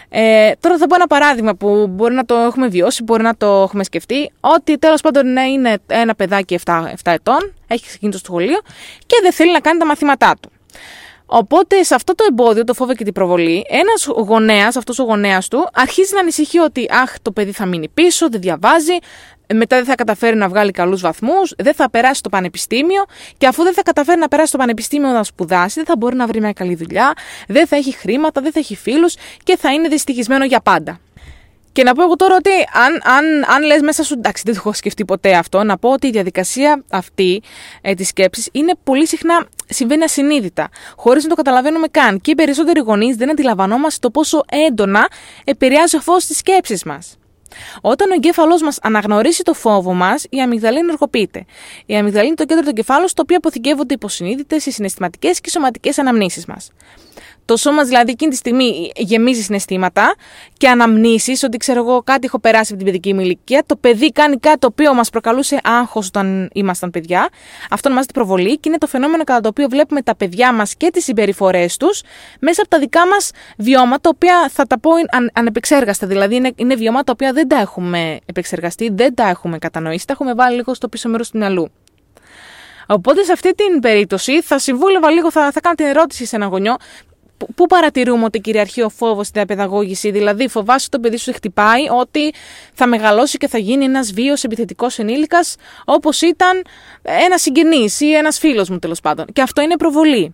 Ε, 0.09 0.51
τώρα 0.59 0.77
θα 0.77 0.87
πω 0.87 0.95
ένα 0.95 1.07
παράδειγμα 1.07 1.55
που 1.55 1.87
μπορεί 1.89 2.13
να 2.13 2.25
το 2.25 2.35
έχουμε 2.35 2.67
βιώσει, 2.67 3.03
μπορεί 3.03 3.23
να 3.23 3.35
το 3.35 3.61
έχουμε 3.61 3.83
σκεφτεί. 3.83 4.31
Ότι 4.39 4.77
τέλος 4.77 5.01
πάντων 5.01 5.31
ναι, 5.31 5.41
είναι 5.41 5.77
ένα 5.87 6.15
παιδάκι 6.15 6.59
7, 6.65 6.73
7 6.73 6.91
ετών, 7.03 7.53
έχει 7.67 7.85
ξεκινήσει 7.85 8.19
το 8.19 8.25
σχολείο 8.25 8.59
και 9.05 9.15
δεν 9.21 9.31
θέλει 9.33 9.51
να 9.51 9.59
κάνει 9.59 9.79
τα 9.79 9.85
μαθήματά 9.85 10.33
του. 10.41 10.51
Οπότε 11.29 11.83
σε 11.83 11.95
αυτό 11.95 12.15
το 12.15 12.25
εμπόδιο, 12.29 12.63
το 12.63 12.73
φόβο 12.73 12.93
και 12.93 13.03
την 13.03 13.13
προβολή, 13.13 13.65
ένας 13.69 14.05
γονέας, 14.05 14.75
αυτός 14.75 14.99
ο 14.99 15.03
γονέας 15.03 15.47
του, 15.47 15.69
αρχίζει 15.73 16.13
να 16.13 16.19
ανησυχεί 16.19 16.59
ότι 16.59 16.85
αχ, 16.89 17.13
το 17.21 17.31
παιδί 17.31 17.51
θα 17.51 17.65
μείνει 17.65 17.89
πίσω, 17.89 18.29
δεν 18.29 18.41
διαβάζει, 18.41 18.97
μετά 19.53 19.75
δεν 19.75 19.85
θα 19.85 19.95
καταφέρει 19.95 20.35
να 20.35 20.47
βγάλει 20.49 20.71
καλούς 20.71 21.01
βαθμούς, 21.01 21.53
δεν 21.57 21.73
θα 21.73 21.89
περάσει 21.89 22.21
το 22.21 22.29
πανεπιστήμιο 22.29 23.05
και 23.37 23.47
αφού 23.47 23.63
δεν 23.63 23.73
θα 23.73 23.81
καταφέρει 23.81 24.19
να 24.19 24.27
περάσει 24.27 24.51
το 24.51 24.57
πανεπιστήμιο 24.57 25.09
να 25.09 25.23
σπουδάσει, 25.23 25.73
δεν 25.75 25.85
θα 25.85 25.95
μπορεί 25.97 26.15
να 26.15 26.27
βρει 26.27 26.39
μια 26.39 26.53
καλή 26.53 26.75
δουλειά, 26.75 27.13
δεν 27.47 27.67
θα 27.67 27.75
έχει 27.75 27.91
χρήματα, 27.91 28.41
δεν 28.41 28.51
θα 28.51 28.59
έχει 28.59 28.75
φίλους 28.75 29.15
και 29.43 29.57
θα 29.57 29.73
είναι 29.73 29.87
δυστυχισμένο 29.87 30.45
για 30.45 30.59
πάντα. 30.59 30.99
Και 31.71 31.83
να 31.83 31.93
πω 31.93 32.03
εγώ 32.03 32.15
τώρα 32.15 32.35
ότι 32.35 32.49
αν, 32.73 32.93
αν, 33.15 33.25
αν 33.55 33.63
λες 33.63 33.81
μέσα 33.81 34.03
σου, 34.03 34.13
εντάξει 34.13 34.43
δεν 34.45 34.53
το 34.53 34.59
έχω 34.63 34.73
σκεφτεί 34.73 35.05
ποτέ 35.05 35.35
αυτό, 35.35 35.63
να 35.63 35.77
πω 35.77 35.91
ότι 35.91 36.07
η 36.07 36.11
διαδικασία 36.11 36.83
αυτή 36.89 37.41
ε, 37.81 37.93
της 37.93 38.07
σκέψης 38.07 38.49
είναι 38.51 38.73
πολύ 38.83 39.07
συχνά 39.07 39.47
συμβαίνει 39.69 40.03
ασυνείδητα, 40.03 40.69
χωρίς 40.95 41.23
να 41.23 41.29
το 41.29 41.35
καταλαβαίνουμε 41.35 41.87
καν. 41.87 42.21
Και 42.21 42.31
οι 42.31 42.35
περισσότεροι 42.35 42.79
γονείς 42.79 43.15
δεν 43.15 43.29
αντιλαμβανόμαστε 43.29 43.99
το 44.01 44.11
πόσο 44.11 44.43
έντονα 44.67 45.07
επηρεάζει 45.43 45.95
ο 45.95 45.99
φως 45.99 46.23
στις 46.23 46.37
σκέψεις 46.37 46.83
μας. 46.83 47.17
Όταν 47.81 48.11
ο 48.11 48.13
εγκέφαλός 48.13 48.61
μας 48.61 48.79
αναγνωρίσει 48.81 49.43
το 49.43 49.53
φόβο 49.53 49.93
μας, 49.93 50.25
η 50.29 50.41
αμυγδαλή 50.41 50.77
ενεργοποιείται. 50.77 51.45
Η 51.85 51.95
αμυγδαλή 51.95 52.27
είναι 52.27 52.35
το 52.35 52.45
κέντρο 52.45 52.63
του 52.63 52.69
εγκεφάλου 52.69 53.09
στο 53.09 53.21
οποίο 53.21 53.37
αποθηκεύονται 53.37 53.93
υποσυνείδητες, 53.93 54.65
οι 54.65 54.71
συναισθηματικές 54.71 55.41
και 55.41 55.49
σωματικές 55.49 55.97
αναμνήσεις 55.97 56.45
μας. 56.45 56.71
Το 57.47 57.57
σώμα 57.57 57.83
δηλαδή 57.83 58.11
εκείνη 58.11 58.31
τη 58.31 58.37
στιγμή 58.37 58.91
γεμίζει 58.95 59.41
συναισθήματα 59.41 60.15
και 60.57 60.69
αναμνήσεις 60.69 61.43
ότι 61.43 61.57
ξέρω 61.57 61.79
εγώ 61.79 62.01
κάτι 62.03 62.25
έχω 62.25 62.39
περάσει 62.39 62.73
από 62.73 62.83
την 62.83 62.91
παιδική 62.91 63.13
μου 63.13 63.19
ηλικία. 63.19 63.63
Το 63.65 63.75
παιδί 63.75 64.11
κάνει 64.11 64.37
κάτι 64.37 64.57
το 64.57 64.67
οποίο 64.67 64.93
μας 64.93 65.09
προκαλούσε 65.09 65.59
άγχος 65.63 66.07
όταν 66.07 66.49
ήμασταν 66.53 66.89
παιδιά. 66.89 67.29
Αυτό 67.69 67.87
ονομάζεται 67.87 68.13
προβολή 68.13 68.57
και 68.57 68.69
είναι 68.69 68.77
το 68.77 68.87
φαινόμενο 68.87 69.23
κατά 69.23 69.41
το 69.41 69.47
οποίο 69.47 69.67
βλέπουμε 69.69 70.01
τα 70.01 70.15
παιδιά 70.15 70.53
μας 70.53 70.75
και 70.75 70.89
τις 70.89 71.03
συμπεριφορές 71.03 71.77
τους 71.77 72.01
μέσα 72.39 72.61
από 72.61 72.69
τα 72.69 72.79
δικά 72.79 73.07
μας 73.07 73.31
βιώματα, 73.57 73.99
τα 74.01 74.09
οποία 74.13 74.49
θα 74.53 74.65
τα 74.65 74.79
πω 74.79 74.91
αν, 75.11 75.31
ανεπεξέργαστα. 75.33 76.07
Δηλαδή 76.07 76.35
είναι, 76.35 76.51
είναι 76.55 76.75
βιώματα 76.75 77.03
τα 77.03 77.11
οποία 77.11 77.33
δεν 77.33 77.47
τα 77.47 77.59
έχουμε 77.59 78.19
επεξεργαστεί, 78.25 78.89
δεν 78.93 79.15
τα 79.15 79.29
έχουμε 79.29 79.57
κατανοήσει, 79.57 80.07
τα 80.07 80.13
έχουμε 80.13 80.33
βάλει 80.33 80.55
λίγο 80.55 80.73
στο 80.73 80.87
πίσω 80.87 81.09
μέρος 81.09 81.29
του 81.29 81.37
μυαλού. 81.37 81.71
Οπότε 82.87 83.23
σε 83.23 83.31
αυτή 83.31 83.53
την 83.55 83.79
περίπτωση 83.79 84.41
θα 84.41 84.59
συμβούλευα 84.59 85.09
λίγο, 85.09 85.31
θα, 85.31 85.51
θα 85.51 85.59
κάνω 85.59 85.75
την 85.75 85.85
ερώτηση 85.85 86.25
σε 86.25 86.35
ένα 86.35 86.45
γονιό, 86.45 86.75
Πού 87.55 87.65
παρατηρούμε 87.65 88.23
ότι 88.23 88.39
κυριαρχεί 88.39 88.81
ο 88.81 88.89
φόβος 88.89 89.27
στην 89.27 89.45
διαπαιδαγώγηση, 89.45 90.11
δηλαδή 90.11 90.47
φοβάσαι 90.47 90.87
ότι 90.89 90.89
το 90.89 90.99
παιδί 90.99 91.17
σου 91.17 91.33
χτυπάει, 91.33 91.89
ότι 91.99 92.33
θα 92.73 92.87
μεγαλώσει 92.87 93.37
και 93.37 93.47
θα 93.47 93.57
γίνει 93.57 93.85
ένας 93.85 94.11
βίος 94.11 94.43
επιθετικός 94.43 94.99
ενήλικας, 94.99 95.55
όπως 95.85 96.21
ήταν 96.21 96.61
ένας 97.01 97.41
συγγενής 97.41 98.01
ή 98.01 98.13
ένας 98.13 98.39
φίλος 98.39 98.69
μου 98.69 98.79
τέλος 98.79 98.99
πάντων. 99.01 99.25
Και 99.33 99.41
αυτό 99.41 99.61
είναι 99.61 99.77
προβολή. 99.77 100.33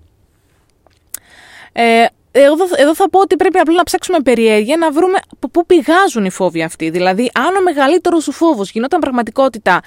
Ε, 1.71 2.05
εδώ, 2.31 2.65
εδώ 2.75 2.95
θα 2.95 3.09
πω 3.09 3.19
ότι 3.19 3.35
πρέπει 3.35 3.57
απλά 3.57 3.75
να 3.75 3.83
ψάξουμε 3.83 4.19
περιέργεια 4.19 4.77
να 4.77 4.91
βρούμε 4.91 5.17
από 5.33 5.49
πού 5.49 5.65
πηγάζουν 5.65 6.25
οι 6.25 6.29
φόβοι 6.29 6.63
αυτοί. 6.63 6.89
Δηλαδή, 6.89 7.31
αν 7.33 7.55
ο 7.55 7.61
μεγαλύτερος 7.61 8.23
σου 8.23 8.31
φόβος 8.31 8.71
γινόταν 8.71 8.99
πραγματικότητα, 8.99 9.81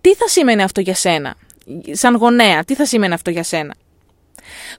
τι 0.00 0.14
θα 0.14 0.28
σήμαινε 0.28 0.62
αυτό 0.62 0.80
για 0.80 0.94
σένα, 0.94 1.34
σαν 1.90 2.14
γονέα, 2.14 2.64
τι 2.64 2.74
θα 2.74 2.84
σήμαινε 2.84 3.14
αυτό 3.14 3.30
για 3.30 3.42
σένα; 3.42 3.74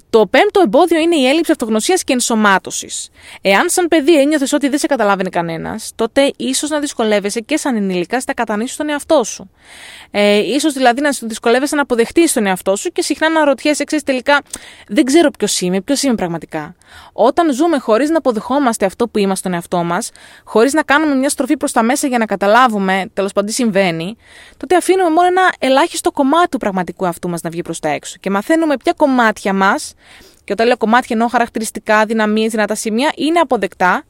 Το 0.09 0.27
πέμπτο 0.27 0.61
εμπόδιο 0.63 0.99
είναι 0.99 1.15
η 1.15 1.27
έλλειψη 1.27 1.51
αυτογνωσίας 1.51 2.03
και 2.03 2.13
ενσωμάτωσης. 2.13 3.09
Εάν 3.41 3.69
σαν 3.69 3.87
παιδί 3.87 4.19
ένιωθες 4.19 4.53
ότι 4.53 4.69
δεν 4.69 4.79
σε 4.79 4.87
καταλάβαινε 4.87 5.29
κανένας, 5.29 5.91
τότε 5.95 6.31
ίσως 6.37 6.69
να 6.69 6.79
δυσκολεύεσαι 6.79 7.39
και 7.39 7.57
σαν 7.57 7.75
ενήλικα 7.75 8.21
να 8.27 8.33
κατανοήσει 8.33 8.77
τον 8.77 8.89
εαυτό 8.89 9.23
σου. 9.23 9.49
Ε, 10.11 10.37
ίσως 10.37 10.73
δηλαδή 10.73 11.01
να 11.01 11.09
δυσκολεύεσαι 11.21 11.75
να 11.75 11.81
αποδεχτείς 11.81 12.33
τον 12.33 12.45
εαυτό 12.45 12.75
σου 12.75 12.89
και 12.91 13.01
συχνά 13.01 13.29
να 13.29 13.45
ρωτιέσαι 13.45 13.81
εξή 13.81 13.97
τελικά 13.97 14.41
δεν 14.87 15.03
ξέρω 15.03 15.31
ποιος 15.31 15.61
είμαι, 15.61 15.81
ποιος 15.81 16.03
είμαι 16.03 16.15
πραγματικά. 16.15 16.75
Όταν 17.13 17.53
ζούμε 17.53 17.77
χωρίς 17.77 18.09
να 18.09 18.17
αποδεχόμαστε 18.17 18.85
αυτό 18.85 19.07
που 19.07 19.17
είμαστε 19.17 19.37
στον 19.37 19.53
εαυτό 19.53 19.83
μας, 19.83 20.11
χωρίς 20.43 20.73
να 20.73 20.83
κάνουμε 20.83 21.15
μια 21.15 21.29
στροφή 21.29 21.57
προς 21.57 21.71
τα 21.71 21.83
μέσα 21.83 22.07
για 22.07 22.17
να 22.17 22.25
καταλάβουμε 22.25 23.09
τέλος 23.13 23.33
πάντων 23.33 23.49
τι 23.49 23.55
συμβαίνει, 23.55 24.17
τότε 24.57 24.75
αφήνουμε 24.75 25.09
μόνο 25.09 25.27
ένα 25.27 25.53
ελάχιστο 25.59 26.11
κομμάτι 26.11 26.49
του 26.49 26.57
πραγματικού 26.57 27.05
αυτού 27.05 27.29
μας 27.29 27.41
να 27.41 27.49
βγει 27.49 27.61
προς 27.61 27.79
τα 27.79 27.89
έξω. 27.89 28.17
Και 28.19 28.29
μαθαίνουμε 28.29 28.77
ποια 28.77 28.93
κομμάτια 28.97 29.53
μας, 29.57 29.93
και 30.43 30.53
όταν 30.53 30.67
λέω 30.67 30.77
κομμάτια 30.77 31.09
εννοώ 31.09 31.27
χαρακτηριστικά, 31.27 32.05
δυναμίες, 32.05 32.51
δυνατά 32.51 32.75
σημεία, 32.75 33.11
είναι 33.15 33.39
αποδεκτά 33.39 34.03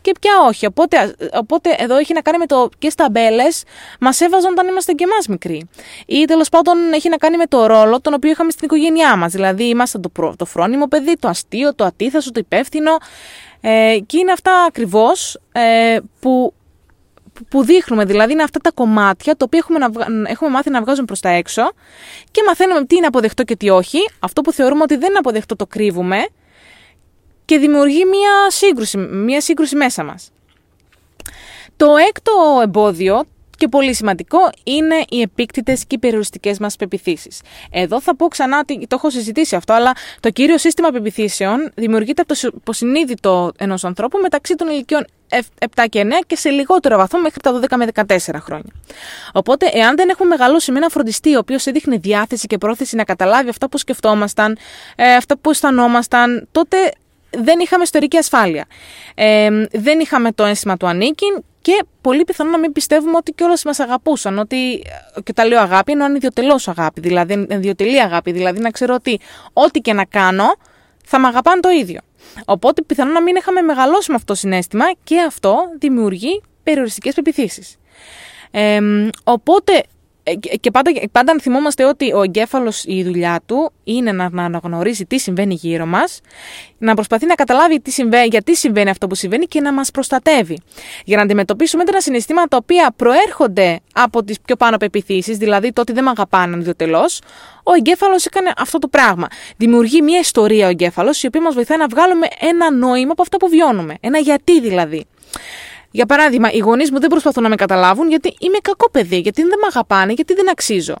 και 0.00 0.14
πια 0.20 0.32
όχι. 0.46 0.66
Οπότε, 0.66 1.14
οπότε 1.32 1.74
εδώ 1.78 1.96
έχει 1.96 2.12
να 2.12 2.20
κάνει 2.20 2.38
με 2.38 2.46
το 2.46 2.68
και 2.78 2.90
στα 2.90 3.08
μπέλες 3.10 3.62
μας 4.00 4.20
έβαζαν 4.20 4.52
όταν 4.52 4.66
είμαστε 4.66 4.92
και 4.92 5.04
εμάς 5.04 5.26
μικροί. 5.26 5.68
Ή 6.06 6.24
τέλος 6.24 6.48
πάντων 6.48 6.92
έχει 6.92 7.08
να 7.08 7.16
κάνει 7.16 7.36
με 7.36 7.46
το 7.46 7.66
ρόλο 7.66 8.00
τον 8.00 8.14
οποίο 8.14 8.30
είχαμε 8.30 8.50
στην 8.50 8.64
οικογένειά 8.64 9.16
μας. 9.16 9.32
Δηλαδή 9.32 9.64
είμαστε 9.64 9.98
το, 9.98 10.34
το 10.36 10.44
φρόνιμο 10.44 10.86
παιδί, 10.86 11.16
το 11.16 11.28
αστείο, 11.28 11.74
το 11.74 11.84
ατίθασο, 11.84 12.30
το 12.30 12.40
υπεύθυνο. 12.40 12.96
Ε, 13.60 13.98
και 14.06 14.18
είναι 14.18 14.32
αυτά 14.32 14.64
ακριβώς 14.68 15.40
ε, 15.52 15.98
που 16.20 16.54
που 17.48 17.64
δείχνουμε, 17.64 18.04
δηλαδή 18.04 18.32
είναι 18.32 18.42
αυτά 18.42 18.58
τα 18.58 18.70
κομμάτια 18.70 19.36
τα 19.36 19.44
οποία 19.44 19.58
έχουμε, 19.62 19.78
να, 19.78 20.30
έχουμε 20.30 20.50
μάθει 20.50 20.70
να 20.70 20.80
βγάζουμε 20.82 21.06
προς 21.06 21.20
τα 21.20 21.28
έξω 21.28 21.62
και 22.30 22.42
μαθαίνουμε 22.46 22.84
τι 22.84 22.96
είναι 22.96 23.06
αποδεκτό 23.06 23.42
και 23.42 23.56
τι 23.56 23.70
όχι. 23.70 23.98
Αυτό 24.18 24.40
που 24.40 24.52
θεωρούμε 24.52 24.82
ότι 24.82 24.96
δεν 24.96 25.08
είναι 25.08 25.18
αποδεκτό 25.18 25.56
το 25.56 25.66
κρύβουμε 25.66 26.26
και 27.44 27.58
δημιουργεί 27.58 28.04
μία 28.04 28.50
σύγκρουση, 28.50 28.98
μία 28.98 29.40
σύγκρουση 29.40 29.76
μέσα 29.76 30.04
μας. 30.04 30.30
Το 31.76 31.96
έκτο 32.08 32.60
εμπόδιο 32.62 33.24
και 33.56 33.68
πολύ 33.68 33.94
σημαντικό 33.94 34.38
είναι 34.64 35.04
οι 35.08 35.20
επίκτητες 35.20 35.84
και 35.86 35.94
οι 35.94 35.98
περιοριστικές 35.98 36.58
μας 36.58 36.76
πεπιθήσεις. 36.76 37.40
Εδώ 37.70 38.00
θα 38.00 38.16
πω 38.16 38.28
ξανά 38.28 38.58
ότι 38.58 38.86
το 38.86 38.94
έχω 38.94 39.10
συζητήσει 39.10 39.56
αυτό, 39.56 39.72
αλλά 39.72 39.92
το 40.20 40.30
κύριο 40.30 40.58
σύστημα 40.58 40.90
πεπιθήσεων 40.90 41.70
δημιουργείται 41.74 42.22
από 42.22 42.34
το 42.34 42.50
υποσυνείδητο 42.56 43.52
ενός 43.58 43.84
ανθρώπου 43.84 44.18
μεταξύ 44.18 44.54
των 44.54 44.68
ηλικιών 44.68 45.04
7 45.30 45.84
και 45.88 46.02
9 46.04 46.10
και 46.26 46.36
σε 46.36 46.48
λιγότερο 46.48 46.96
βαθμό 46.96 47.20
μέχρι 47.20 47.40
τα 47.40 47.60
12 47.60 47.76
με 47.76 47.86
14 47.94 48.16
χρόνια. 48.40 48.72
Οπότε, 49.32 49.70
εάν 49.72 49.96
δεν 49.96 50.08
έχουμε 50.08 50.28
μεγαλώσει 50.28 50.72
με 50.72 50.78
ένα 50.78 50.88
φροντιστή, 50.88 51.34
ο 51.34 51.38
οποίος 51.38 51.66
έδειχνε 51.66 51.96
διάθεση 51.96 52.46
και 52.46 52.58
πρόθεση 52.58 52.96
να 52.96 53.04
καταλάβει 53.04 53.48
αυτά 53.48 53.68
που 53.68 53.78
σκεφτόμασταν, 53.78 54.58
ε, 54.96 55.14
αυτά 55.14 55.38
που 55.38 55.50
αισθανόμασταν, 55.50 56.48
τότε 56.52 56.76
δεν 57.30 57.58
είχαμε 57.58 57.82
ιστορική 57.82 58.16
ασφάλεια. 58.16 58.66
Ε, 59.14 59.48
δεν 59.72 60.00
είχαμε 60.00 60.32
το 60.32 60.44
αίσθημα 60.44 60.76
του 60.76 60.86
ανήκειν 60.86 61.44
και 61.60 61.84
πολύ 62.00 62.24
πιθανό 62.24 62.50
να 62.50 62.58
μην 62.58 62.72
πιστεύουμε 62.72 63.16
ότι 63.16 63.32
κιόλα 63.32 63.58
μας 63.64 63.80
αγαπούσαν. 63.80 64.38
Ότι, 64.38 64.82
και 65.22 65.32
τα 65.32 65.46
λέω 65.46 65.60
αγάπη, 65.60 65.92
εννοώ 65.92 66.14
ιδιωτελώ 66.14 66.60
αγάπη, 66.66 67.00
δηλαδή 67.00 67.46
ιδιωτελή 67.50 68.00
αγάπη. 68.00 68.32
Δηλαδή 68.32 68.60
να 68.60 68.70
ξέρω 68.70 68.94
ότι 68.94 69.20
ό,τι 69.52 69.80
και 69.80 69.92
να 69.92 70.04
κάνω 70.04 70.54
θα 71.04 71.18
με 71.18 71.26
αγαπάνε 71.26 71.60
το 71.60 71.68
ίδιο. 71.68 72.00
Οπότε 72.44 72.82
πιθανό 72.82 73.12
να 73.12 73.22
μην 73.22 73.36
είχαμε 73.36 73.60
μεγαλώσει 73.60 74.10
με 74.10 74.16
αυτό 74.16 74.32
το 74.32 74.38
συνέστημα 74.38 74.84
και 75.04 75.20
αυτό 75.20 75.56
δημιουργεί 75.78 76.42
περιοριστικές 76.62 77.14
πεπιθήσεις. 77.14 77.76
Ε, 78.50 78.80
οπότε 79.24 79.72
ε, 79.72 79.82
και 80.60 80.70
πάντα, 80.70 80.90
πάντα 81.12 81.32
αν 81.32 81.40
θυμόμαστε 81.40 81.84
ότι 81.84 82.12
ο 82.12 82.22
εγκέφαλος, 82.22 82.84
η 82.84 83.02
δουλειά 83.02 83.40
του 83.46 83.72
είναι 83.84 84.12
να, 84.12 84.28
να 84.30 84.44
αναγνωρίζει 84.44 85.04
τι 85.04 85.18
συμβαίνει 85.18 85.54
γύρω 85.54 85.86
μας, 85.86 86.20
να 86.78 86.94
προσπαθεί 86.94 87.26
να 87.26 87.34
καταλάβει 87.34 87.80
τι 87.80 87.90
συμβαίνει, 87.90 88.26
γιατί 88.26 88.56
συμβαίνει 88.56 88.90
αυτό 88.90 89.06
που 89.06 89.14
συμβαίνει 89.14 89.46
και 89.46 89.60
να 89.60 89.72
μας 89.72 89.90
προστατεύει. 89.90 90.60
Για 91.04 91.16
να 91.16 91.22
αντιμετωπίσουμε 91.22 91.82
έντονα 91.82 92.00
συναισθήματα 92.00 92.48
τα 92.48 92.56
οποία 92.56 92.92
προέρχονται 92.96 93.80
από 93.92 94.24
τις 94.24 94.40
πιο 94.40 94.56
πάνω 94.56 94.76
πεπιθήσεις, 94.76 95.38
δηλαδή 95.38 95.72
το 95.72 95.80
ότι 95.80 95.92
δεν 95.92 96.04
με 96.04 96.10
αγαπάνε 96.10 96.56
ιδιωτελώ, 96.56 97.10
ο 97.62 97.72
εγκέφαλος 97.72 98.26
έκανε 98.26 98.52
αυτό 98.56 98.78
το 98.78 98.88
πράγμα. 98.88 99.26
Δημιουργεί 99.56 100.02
μια 100.02 100.18
ιστορία 100.18 100.66
ο 100.66 100.70
εγκέφαλος, 100.70 101.22
η 101.22 101.26
οποία 101.26 101.40
μας 101.40 101.54
βοηθάει 101.54 101.78
να 101.78 101.86
βγάλουμε 101.86 102.26
ένα 102.40 102.72
νόημα 102.72 103.12
από 103.12 103.22
αυτό 103.22 103.36
που 103.36 103.48
βιώνουμε. 103.48 103.94
Ένα 104.00 104.18
γιατί 104.18 104.60
δηλαδή. 104.60 105.06
Για 105.90 106.06
παράδειγμα, 106.06 106.52
οι 106.52 106.58
γονείς 106.58 106.90
μου 106.90 107.00
δεν 107.00 107.08
προσπαθούν 107.08 107.42
να 107.42 107.48
με 107.48 107.54
καταλάβουν 107.54 108.08
γιατί 108.08 108.34
είμαι 108.38 108.58
κακό 108.62 108.90
παιδί, 108.90 109.18
γιατί 109.18 109.42
δεν 109.42 109.58
με 109.60 109.66
αγαπάνε, 109.68 110.12
γιατί 110.12 110.34
δεν 110.34 110.50
αξίζω. 110.50 110.96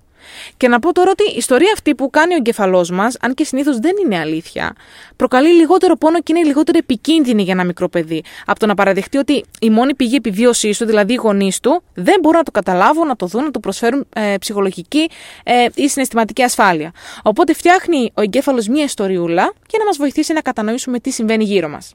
Και 0.56 0.68
να 0.68 0.78
πω 0.78 0.92
τώρα 0.92 1.10
ότι 1.10 1.22
η 1.22 1.34
ιστορία 1.36 1.70
αυτή 1.72 1.94
που 1.94 2.10
κάνει 2.10 2.32
ο 2.34 2.36
εγκεφαλός 2.36 2.90
μας, 2.90 3.16
αν 3.20 3.34
και 3.34 3.44
συνήθως 3.44 3.78
δεν 3.78 3.92
είναι 4.04 4.18
αλήθεια, 4.18 4.74
προκαλεί 5.16 5.48
λιγότερο 5.48 5.96
πόνο 5.96 6.20
και 6.20 6.32
είναι 6.36 6.46
λιγότερο 6.46 6.78
επικίνδυνη 6.78 7.42
για 7.42 7.52
ένα 7.52 7.64
μικρό 7.64 7.88
παιδί. 7.88 8.22
Από 8.46 8.58
το 8.58 8.66
να 8.66 8.74
παραδεχτεί 8.74 9.18
ότι 9.18 9.44
η 9.60 9.70
μόνη 9.70 9.94
πηγή 9.94 10.14
επιβίωσής 10.14 10.78
του, 10.78 10.86
δηλαδή 10.86 11.12
οι 11.12 11.16
γονείς 11.16 11.60
του, 11.60 11.82
δεν 11.94 12.20
μπορούν 12.20 12.38
να 12.38 12.44
το 12.44 12.50
καταλάβουν, 12.50 13.06
να 13.06 13.16
το 13.16 13.26
δουν, 13.26 13.44
να 13.44 13.50
του 13.50 13.60
προσφέρουν 13.60 14.06
ε, 14.12 14.34
ψυχολογική 14.40 15.10
ε, 15.44 15.66
ή 15.74 15.88
συναισθηματική 15.88 16.42
ασφάλεια. 16.42 16.92
Οπότε 17.22 17.54
φτιάχνει 17.54 18.10
ο 18.14 18.22
εγκέφαλος 18.22 18.68
μία 18.68 18.84
ιστοριούλα 18.84 19.52
για 19.68 19.78
να 19.78 19.84
μας 19.84 19.96
βοηθήσει 19.96 20.32
να 20.32 20.40
κατανοήσουμε 20.40 20.98
τι 21.00 21.10
συμβαίνει 21.10 21.44
γύρω 21.44 21.68
μας. 21.68 21.94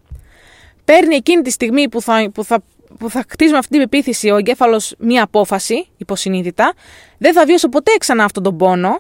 Παίρνει 0.86 1.16
εκείνη 1.16 1.42
τη 1.42 1.52
στιγμή 1.52 1.90
που 1.90 2.02
θα, 2.02 2.30
που 2.34 2.44
θα 2.44 2.64
που 3.00 3.10
θα 3.10 3.26
χτίσουμε 3.30 3.58
αυτή 3.58 3.72
την 3.72 3.80
πεποίθηση 3.80 4.30
ο 4.30 4.38
εγκέφαλος 4.38 4.96
μία 4.98 5.24
απόφαση, 5.24 5.88
υποσυνείδητα, 5.98 6.74
δεν 7.18 7.34
θα 7.34 7.46
βιώσω 7.46 7.70
ποτέ 7.70 7.92
ξανά 8.00 8.24
αυτόν 8.24 8.44
τον 8.44 8.58
πόνο. 8.58 9.00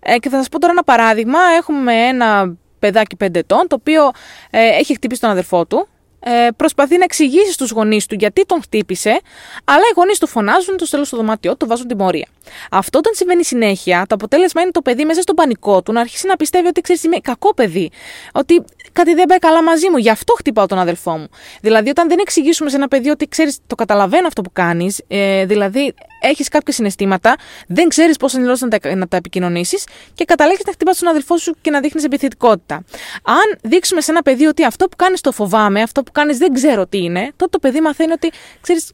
Ε, 0.00 0.18
και 0.18 0.28
θα 0.28 0.36
σας 0.36 0.48
πω 0.48 0.58
τώρα 0.58 0.72
ένα 0.72 0.84
παράδειγμα. 0.84 1.38
Έχουμε 1.58 1.92
ένα 1.94 2.56
παιδάκι 2.78 3.16
5 3.24 3.34
ετών, 3.34 3.66
το 3.68 3.76
οποίο 3.78 4.10
ε, 4.50 4.66
έχει 4.66 4.94
χτυπήσει 4.94 5.20
τον 5.20 5.30
αδερφό 5.30 5.66
του. 5.66 5.88
Ε, 6.20 6.48
προσπαθεί 6.56 6.96
να 6.96 7.04
εξηγήσει 7.04 7.52
στους 7.52 7.70
γονείς 7.70 8.06
του 8.06 8.14
γιατί 8.14 8.46
τον 8.46 8.62
χτύπησε, 8.62 9.20
αλλά 9.64 9.82
οι 9.90 9.92
γονείς 9.94 10.18
του 10.18 10.26
φωνάζουν, 10.26 10.76
το 10.76 10.84
στέλνουν 10.84 11.08
στο 11.08 11.16
δωμάτιό 11.16 11.56
του, 11.56 11.66
βάζουν 11.66 11.86
τιμωρία. 11.86 12.28
Αυτό 12.70 12.98
όταν 12.98 13.14
συμβαίνει 13.14 13.44
συνέχεια, 13.44 14.04
το 14.08 14.14
αποτέλεσμα 14.14 14.60
είναι 14.62 14.70
το 14.70 14.82
παιδί 14.82 15.04
μέσα 15.04 15.22
στον 15.22 15.34
πανικό 15.34 15.82
του 15.82 15.92
να 15.92 16.00
αρχίσει 16.00 16.26
να 16.26 16.36
πιστεύει 16.36 16.66
ότι 16.66 16.80
ξέρεις 16.80 17.02
είμαι 17.02 17.16
κακό 17.18 17.54
παιδί. 17.54 17.90
Ότι 18.32 18.64
κάτι 18.92 19.14
δεν 19.14 19.26
πάει 19.26 19.38
καλά 19.38 19.62
μαζί 19.62 19.90
μου, 19.90 19.96
γι' 19.96 20.10
αυτό 20.10 20.34
χτυπάω 20.34 20.66
τον 20.66 20.78
αδελφό 20.78 21.16
μου. 21.16 21.28
Δηλαδή, 21.60 21.88
όταν 21.88 22.08
δεν 22.08 22.18
εξηγήσουμε 22.20 22.70
σε 22.70 22.76
ένα 22.76 22.88
παιδί 22.88 23.08
ότι 23.08 23.26
ξέρεις, 23.26 23.58
το 23.66 23.74
καταλαβαίνω 23.74 24.26
αυτό 24.26 24.42
που 24.42 24.50
κάνεις, 24.52 25.02
ε, 25.08 25.44
δηλαδή 25.46 25.94
έχεις 26.20 26.48
κάποια 26.48 26.72
συναισθήματα, 26.72 27.36
δεν 27.66 27.88
ξέρεις 27.88 28.16
πώς 28.16 28.32
να, 28.32 28.68
τα, 28.68 28.94
να 28.94 29.08
τα 29.08 29.16
επικοινωνήσεις 29.16 29.86
και 30.14 30.24
καταλήγεις 30.24 30.64
να 30.66 30.72
χτυπάς 30.72 30.98
τον 30.98 31.08
αδελφό 31.08 31.36
σου 31.36 31.54
και 31.60 31.70
να 31.70 31.80
δείχνεις 31.80 32.04
επιθετικότητα. 32.04 32.74
Αν 33.22 33.58
δείξουμε 33.62 34.00
σε 34.00 34.10
ένα 34.10 34.22
παιδί 34.22 34.46
ότι 34.46 34.64
αυτό 34.64 34.88
που 34.88 34.96
κάνεις 34.96 35.20
το 35.20 35.32
φοβάμαι, 35.32 35.82
αυτό 35.82 36.02
που 36.08 36.20
κάνεις 36.20 36.38
δεν 36.38 36.52
ξέρω 36.52 36.86
τι 36.86 36.98
είναι, 36.98 37.32
τότε 37.36 37.50
το 37.50 37.58
παιδί 37.58 37.80
μαθαίνει 37.80 38.12
ότι 38.12 38.30
ξέρεις, 38.60 38.92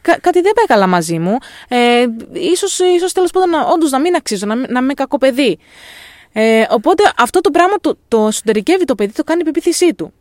κάτι 0.00 0.40
δεν 0.40 0.52
πάει 0.54 0.66
καλά 0.66 0.86
μαζί 0.86 1.18
μου. 1.18 1.36
Ε, 1.68 2.06
ίσως, 2.32 2.78
ίσως 2.78 3.12
τέλος 3.12 3.30
πάντων 3.30 3.50
όντως 3.72 3.90
να 3.90 4.00
μην 4.00 4.14
αξίζω, 4.14 4.46
να, 4.46 4.54
να 4.54 4.78
είμαι 4.78 4.94
κακό 4.94 5.18
παιδί. 5.18 5.58
Ε, 6.32 6.64
οπότε 6.70 7.02
αυτό 7.18 7.40
το 7.40 7.50
πράγμα 7.50 7.74
το, 7.80 7.98
το 8.08 8.26
εσωτερικεύει 8.26 8.84
το 8.84 8.94
παιδί, 8.94 9.12
το 9.12 9.24
κάνει 9.24 9.40
η 9.40 9.44
πεποίθησή 9.44 9.94
του. 9.94 10.12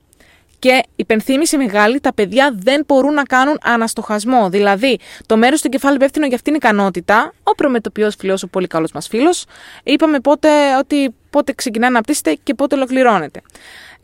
Και 0.60 0.84
υπενθύμηση 0.96 1.58
μεγάλη, 1.58 2.00
τα 2.00 2.14
παιδιά 2.14 2.56
δεν 2.56 2.84
μπορούν 2.88 3.14
να 3.14 3.24
κάνουν 3.24 3.58
αναστοχασμό. 3.64 4.50
Δηλαδή, 4.50 5.00
το 5.26 5.38
μέρος 5.38 5.62
του 5.62 5.70
κεφάλου 5.70 5.96
υπεύθυνο 5.96 6.26
για 6.26 6.36
αυτήν 6.36 6.54
την 6.54 6.62
ικανότητα, 6.64 7.34
ο 7.44 7.52
προμετωπιός 7.52 8.16
φιλός, 8.20 8.44
ο 8.44 8.48
πολύ 8.48 8.68
καλός 8.68 8.92
μας 8.92 9.08
φίλος, 9.08 9.46
είπαμε 9.84 10.20
πότε 10.20 10.50
ότι 10.80 11.16
πότε 11.30 11.54
ξεκινά 11.54 11.82
να 11.82 11.88
αναπτύσσεται 11.88 12.38
και 12.44 12.54
πότε 12.54 12.76
ολοκληρώνεται. 12.76 13.42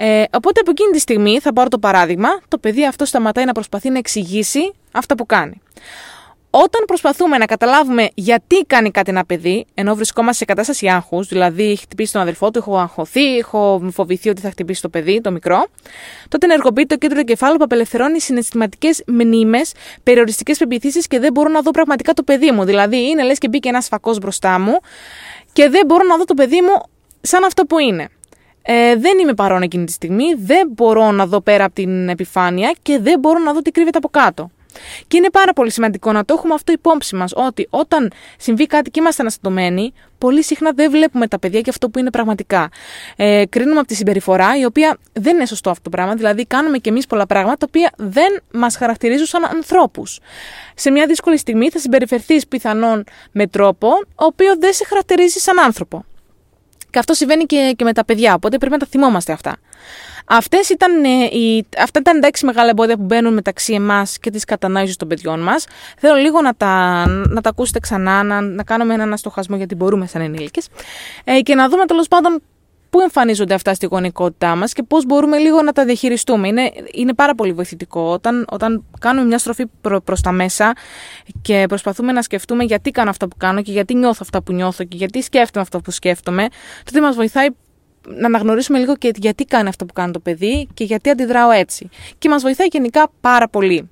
Ε, 0.04 0.24
οπότε 0.32 0.60
από 0.60 0.72
εκείνη 0.72 0.92
τη 0.92 1.00
στιγμή, 1.00 1.40
θα 1.40 1.54
πάρω 1.54 1.70
το 1.70 1.80
παράδειγμα, 1.80 2.30
το 2.48 2.58
παιδί 2.58 2.86
αυτό 2.86 3.06
σταματάει 3.06 3.46
να 3.46 3.52
προσπαθεί 3.52 3.90
να 3.90 3.98
εξηγήσει 3.98 4.74
αυτά 4.92 5.16
που 5.16 5.26
κάνει. 5.26 5.62
Όταν 6.50 6.84
προσπαθούμε 6.86 7.38
να 7.38 7.46
καταλάβουμε 7.46 8.10
γιατί 8.14 8.56
κάνει 8.68 8.92
κάτι 8.92 9.10
ένα 9.10 9.26
παιδί, 9.26 9.66
ενώ 9.74 9.96
βρισκόμαστε 9.96 10.38
σε 10.38 10.46
κατάσταση 10.46 10.88
άγχους, 10.88 11.28
δηλαδή 11.28 11.64
έχει 11.64 11.82
χτυπήσει 11.82 12.12
τον 12.14 12.22
αδερφό 12.22 12.52
του, 12.52 12.60
έχω 12.60 12.78
αγχωθεί, 12.78 13.38
έχω 13.38 13.90
φοβηθεί 13.92 14.30
ότι 14.30 14.42
θα 14.42 14.50
χτυπήσει 14.50 14.82
το 14.82 14.90
παιδί, 14.90 15.22
το 15.22 15.32
μικρό, 15.32 15.68
τότε 16.28 16.46
ενεργοποιείται 16.46 16.96
το 16.96 17.08
κέντρο 17.08 17.20
του 17.20 17.26
κεφάλου 17.26 17.58
που 17.58 17.64
απελευθερώνει 17.64 18.20
συναισθηματικές 18.20 19.04
μνήμες, 19.08 19.74
περιοριστικές 20.04 20.58
πεπιθήσει 20.58 21.02
και 21.02 21.20
δεν 21.20 21.32
μπορώ 21.32 21.50
να 21.50 21.62
δω 21.62 21.72
πραγματικά 21.72 22.14
το 22.14 22.24
παιδί 22.24 22.52
μου. 22.52 22.64
Δηλαδή, 22.64 23.10
είναι 23.10 23.24
λες 23.24 23.38
και 23.38 23.48
μπήκε 23.48 23.70
ένας 23.70 23.88
φακός 23.88 24.18
μπροστά 24.18 24.60
μου 24.60 24.80
και 25.54 25.70
δεν 25.70 25.86
μπορώ 25.86 26.04
να 26.04 26.18
δω 26.18 26.24
το 26.24 26.34
παιδί 26.34 26.62
μου 26.62 26.84
σαν 27.22 27.44
αυτό 27.44 27.66
που 27.66 27.80
είναι. 27.80 28.10
Ε, 28.62 28.96
δεν 28.96 29.20
είμαι 29.20 29.34
παρόν 29.34 29.62
εκείνη 29.62 29.86
τη 29.86 29.92
στιγμή, 29.92 30.34
δεν 30.34 30.70
μπορώ 30.72 31.12
να 31.12 31.26
δω 31.26 31.42
πέρα 31.42 31.64
από 31.64 31.74
την 31.74 32.10
επιφάνεια 32.10 32.76
και 32.82 33.00
δεν 33.00 33.20
μπορώ 33.20 33.40
να 33.40 33.54
δω 33.54 33.62
τι 33.62 33.72
κρύβεται 33.72 33.98
από 33.98 34.10
κάτω. 34.10 34.52
Και 35.08 35.18
είναι 35.18 35.30
πάρα 35.30 35.54
πολύ 35.54 35.72
σημαντικό 35.72 36.12
να 36.12 36.26
το 36.26 36.34
έχουμε 36.38 36.54
αυτό 36.54 36.72
υπόψη 36.72 37.16
μας, 37.16 37.32
ότι 37.36 37.68
όταν 37.70 38.12
συμβεί 38.38 38.66
κάτι 38.66 38.92
και 38.92 39.00
είμαστε 39.00 39.22
αναστατωμένοι, 39.22 39.94
πολύ 40.18 40.44
συχνά 40.44 40.72
δεν 40.76 40.92
βλέπουμε 40.92 41.28
τα 41.28 41.40
παιδιά 41.40 41.62
και 41.62 41.70
αυτό 41.70 41.90
που 41.90 42.00
είναι 42.00 42.10
πραγματικά. 42.10 42.70
Ε, 43.16 43.44
κρίνουμε 43.50 43.80
από 43.80 43.88
τη 43.88 43.96
συμπεριφορά, 43.96 44.58
η 44.58 44.66
οποία 44.66 44.98
δεν 45.14 45.36
είναι 45.36 45.46
σωστό 45.46 45.70
αυτό 45.70 45.84
το 45.84 45.90
πράγμα. 45.90 46.16
Δηλαδή, 46.16 46.46
κάνουμε 46.46 46.78
κι 46.78 46.90
εμείς 46.90 47.08
πολλά 47.08 47.26
πράγματα 47.26 47.58
τα 47.58 47.66
οποία 47.68 47.92
δεν 47.98 48.42
μας 48.52 48.76
χαρακτηρίζουν 48.76 49.26
σαν 49.26 49.46
ανθρώπους. 49.46 50.20
Σε 50.76 50.92
μια 50.92 51.06
δύσκολη 51.06 51.38
στιγμή 51.38 51.70
θα 51.70 51.80
συμπεριφερθείς 51.80 52.48
πιθανόν 52.48 53.04
με 53.32 53.48
τρόπο, 53.48 53.88
ο 54.16 54.26
οποίο 54.26 54.56
δεν 54.60 54.74
σε 54.74 54.86
χαρακτηρίζει 54.86 55.40
σαν 55.40 55.60
άνθρωπο. 55.60 56.06
Και 56.92 57.00
αυτό 57.00 57.14
συμβαίνει 57.14 57.46
και, 57.46 57.74
και 57.76 57.84
με 57.84 57.94
τα 57.94 58.06
παιδιά, 58.06 58.34
οπότε 58.34 58.58
πρέπει 58.58 58.74
να 58.74 58.80
τα 58.80 58.86
θυμόμαστε 58.90 59.32
αυτά. 59.32 59.58
Αυτές 60.26 60.70
ήταν, 60.70 61.04
ε, 61.04 61.10
οι, 61.10 61.66
αυτά 61.78 62.00
ήταν 62.00 62.20
τα 62.20 62.28
έξι 62.28 62.46
μεγάλα 62.46 62.70
εμπόδια 62.70 62.96
που 62.98 63.04
μπαίνουν 63.04 63.34
μεταξύ 63.34 63.74
εμάς 63.74 64.20
και 64.20 64.30
της 64.30 64.46
κατανόησης 64.46 64.96
των 64.96 65.08
παιδιών 65.08 65.40
μας. 65.40 65.66
Θέλω 65.98 66.16
λίγο 66.16 66.42
να 66.42 66.56
τα, 66.56 67.06
να 67.08 67.42
τα 67.42 67.50
ακούσετε 67.50 67.80
ξανά, 67.80 68.24
να, 68.24 68.42
να 68.42 68.64
κάνουμε 68.64 68.94
έναν 68.94 69.14
αστοχασμό 69.14 69.56
γιατί 69.56 69.76
μπορούμε 69.76 70.08
σαν 70.08 70.22
ενήλικες. 70.22 70.68
Ε, 71.24 71.40
και 71.40 71.56
να 71.56 71.70
δούμε 71.70 71.86
τέλος 71.86 72.08
πάντων 72.08 72.42
πού 72.92 73.00
εμφανίζονται 73.00 73.54
αυτά 73.54 73.74
στη 73.74 73.86
γονικότητά 73.86 74.56
μας 74.56 74.74
και 74.74 74.84
πώς 74.84 75.06
μπορούμε 75.06 75.38
λίγο 75.38 75.62
να 75.62 75.72
τα 75.72 75.86
διαχειριστούμε. 75.86 76.48
Είναι, 76.48 76.72
είναι 76.94 77.14
πάρα 77.14 77.36
πολύ 77.36 77.54
βοηθητικό 77.54 78.02
όταν, 78.02 78.46
όταν 78.50 78.84
κάνουμε 79.00 79.26
μια 79.26 79.38
στροφή 79.38 79.66
προ 79.82 80.02
προς 80.02 80.22
τα 80.22 80.32
μέσα 80.32 80.74
και 81.42 81.66
προσπαθούμε 81.68 82.12
να 82.12 82.22
σκεφτούμε 82.22 82.64
γιατί 82.64 82.92
κάνω 82.92 83.10
αυτά 83.10 83.28
που 83.28 83.38
κάνω 83.38 83.62
και 83.62 83.72
γιατί 83.72 83.96
νιώθω 83.96 84.20
αυτά 84.22 84.42
που 84.44 84.54
νιώθω 84.54 84.84
και 84.84 84.98
γιατί 84.98 85.22
σκέφτομαι 85.22 85.64
αυτό 85.64 85.80
που 85.80 85.92
σκέφτομαι. 85.92 86.48
Τότε 86.84 87.02
μας 87.02 87.16
βοηθάει 87.16 87.48
να 88.08 88.26
αναγνωρίσουμε 88.26 88.80
λίγο 88.80 88.96
και 88.96 89.12
γιατί 89.16 89.46
κάνει 89.46 89.68
αυτό 89.70 89.86
που 89.86 89.94
κάνει 89.94 90.12
το 90.12 90.20
παιδί 90.20 90.68
και 90.74 90.84
γιατί 90.84 91.10
αντιδράω 91.10 91.52
έτσι. 91.52 91.90
Και 92.18 92.30
μας 92.30 92.42
βοηθάει 92.42 92.68
γενικά 92.72 93.10
πάρα 93.22 93.48
πολύ. 93.50 93.90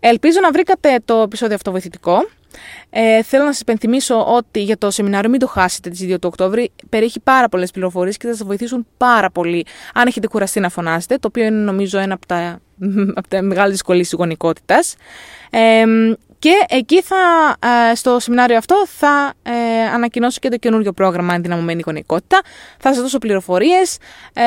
Ελπίζω 0.00 0.40
να 0.40 0.50
βρήκατε 0.50 0.98
το 1.04 1.14
επεισόδιο 1.14 1.54
αυτό 1.54 1.70
βοηθητικό. 1.70 2.28
Ε, 2.90 3.22
θέλω 3.22 3.44
να 3.44 3.52
σας 3.52 3.60
υπενθυμίσω 3.60 4.34
ότι 4.34 4.62
για 4.62 4.78
το 4.78 4.90
σεμινάριο 4.90 5.30
μην 5.30 5.40
το 5.40 5.46
χάσετε 5.46 5.90
τις 5.90 6.00
2 6.00 6.08
του 6.08 6.28
Οκτώβρη. 6.32 6.70
Περιέχει 6.88 7.20
πάρα 7.20 7.48
πολλές 7.48 7.70
πληροφορίες 7.70 8.16
και 8.16 8.26
θα 8.26 8.34
σας 8.34 8.46
βοηθήσουν 8.46 8.86
πάρα 8.96 9.30
πολύ 9.30 9.66
αν 9.94 10.06
έχετε 10.06 10.26
κουραστεί 10.26 10.60
να 10.60 10.68
φωνάσετε, 10.68 11.16
το 11.16 11.28
οποίο 11.28 11.44
είναι 11.44 11.56
νομίζω 11.56 11.98
ένα 11.98 12.14
από 12.14 12.26
τα, 12.26 12.60
από 13.18 13.28
τα 13.28 13.42
μεγάλες 13.42 13.70
δυσκολίες 13.70 14.08
της 14.08 14.18
γονικότητας. 14.18 14.96
Ε, 15.50 15.84
και 16.40 16.52
εκεί 16.68 17.02
θα, 17.02 17.16
ε, 17.90 17.94
στο 17.94 18.18
σεμινάριο 18.18 18.56
αυτό 18.56 18.86
θα 18.86 19.32
ε, 19.42 19.82
ανακοινώσω 19.94 20.38
και 20.40 20.48
το 20.48 20.56
καινούριο 20.56 20.92
πρόγραμμα 20.92 21.34
Ενδυναμωμένη 21.34 21.82
Γονικότητα. 21.86 22.40
Θα 22.78 22.92
σας 22.92 23.02
δώσω 23.02 23.18
πληροφορίες 23.18 23.98
ε, 24.32 24.42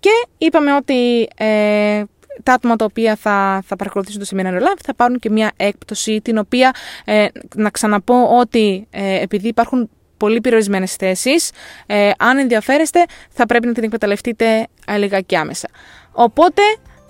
και 0.00 0.10
είπαμε 0.38 0.74
ότι 0.74 1.28
ε, 1.36 2.02
τα 2.42 2.52
άτομα 2.52 2.76
τα 2.76 2.84
οποία 2.84 3.16
θα, 3.16 3.62
θα 3.66 3.76
παρακολουθήσουν 3.76 4.20
το 4.20 4.26
σεμινάριο 4.26 4.58
live 4.60 4.80
θα 4.84 4.94
πάρουν 4.94 5.18
και 5.18 5.30
μια 5.30 5.52
έκπτωση 5.56 6.20
την 6.20 6.38
οποία 6.38 6.74
ε, 7.04 7.26
να 7.54 7.70
ξαναπώ 7.70 8.38
ότι 8.38 8.86
ε, 8.90 9.22
επειδή 9.22 9.48
υπάρχουν 9.48 9.90
πολύ 10.16 10.40
περιορισμένες 10.40 10.94
θέσεις. 10.94 11.50
Ε, 11.86 12.10
αν 12.18 12.38
ενδιαφέρεστε, 12.38 13.04
θα 13.30 13.46
πρέπει 13.46 13.66
να 13.66 13.72
την 13.72 13.84
εκμεταλλευτείτε 13.84 14.66
λιγάκι 14.98 15.36
άμεσα. 15.36 15.68
Οπότε 16.12 16.62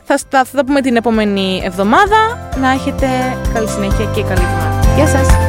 θα, 0.05 0.19
θα, 0.31 0.45
θα 0.45 0.57
τα 0.57 0.65
πούμε 0.65 0.81
την 0.81 0.97
επόμενη 0.97 1.61
εβδομάδα. 1.65 2.51
Να 2.61 2.71
έχετε 2.71 3.07
καλή 3.55 3.69
συνέχεια 3.69 4.05
και 4.15 4.23
καλή 4.23 4.43
εβδομάδα. 4.43 4.95
Γεια 4.97 5.07
σας! 5.07 5.48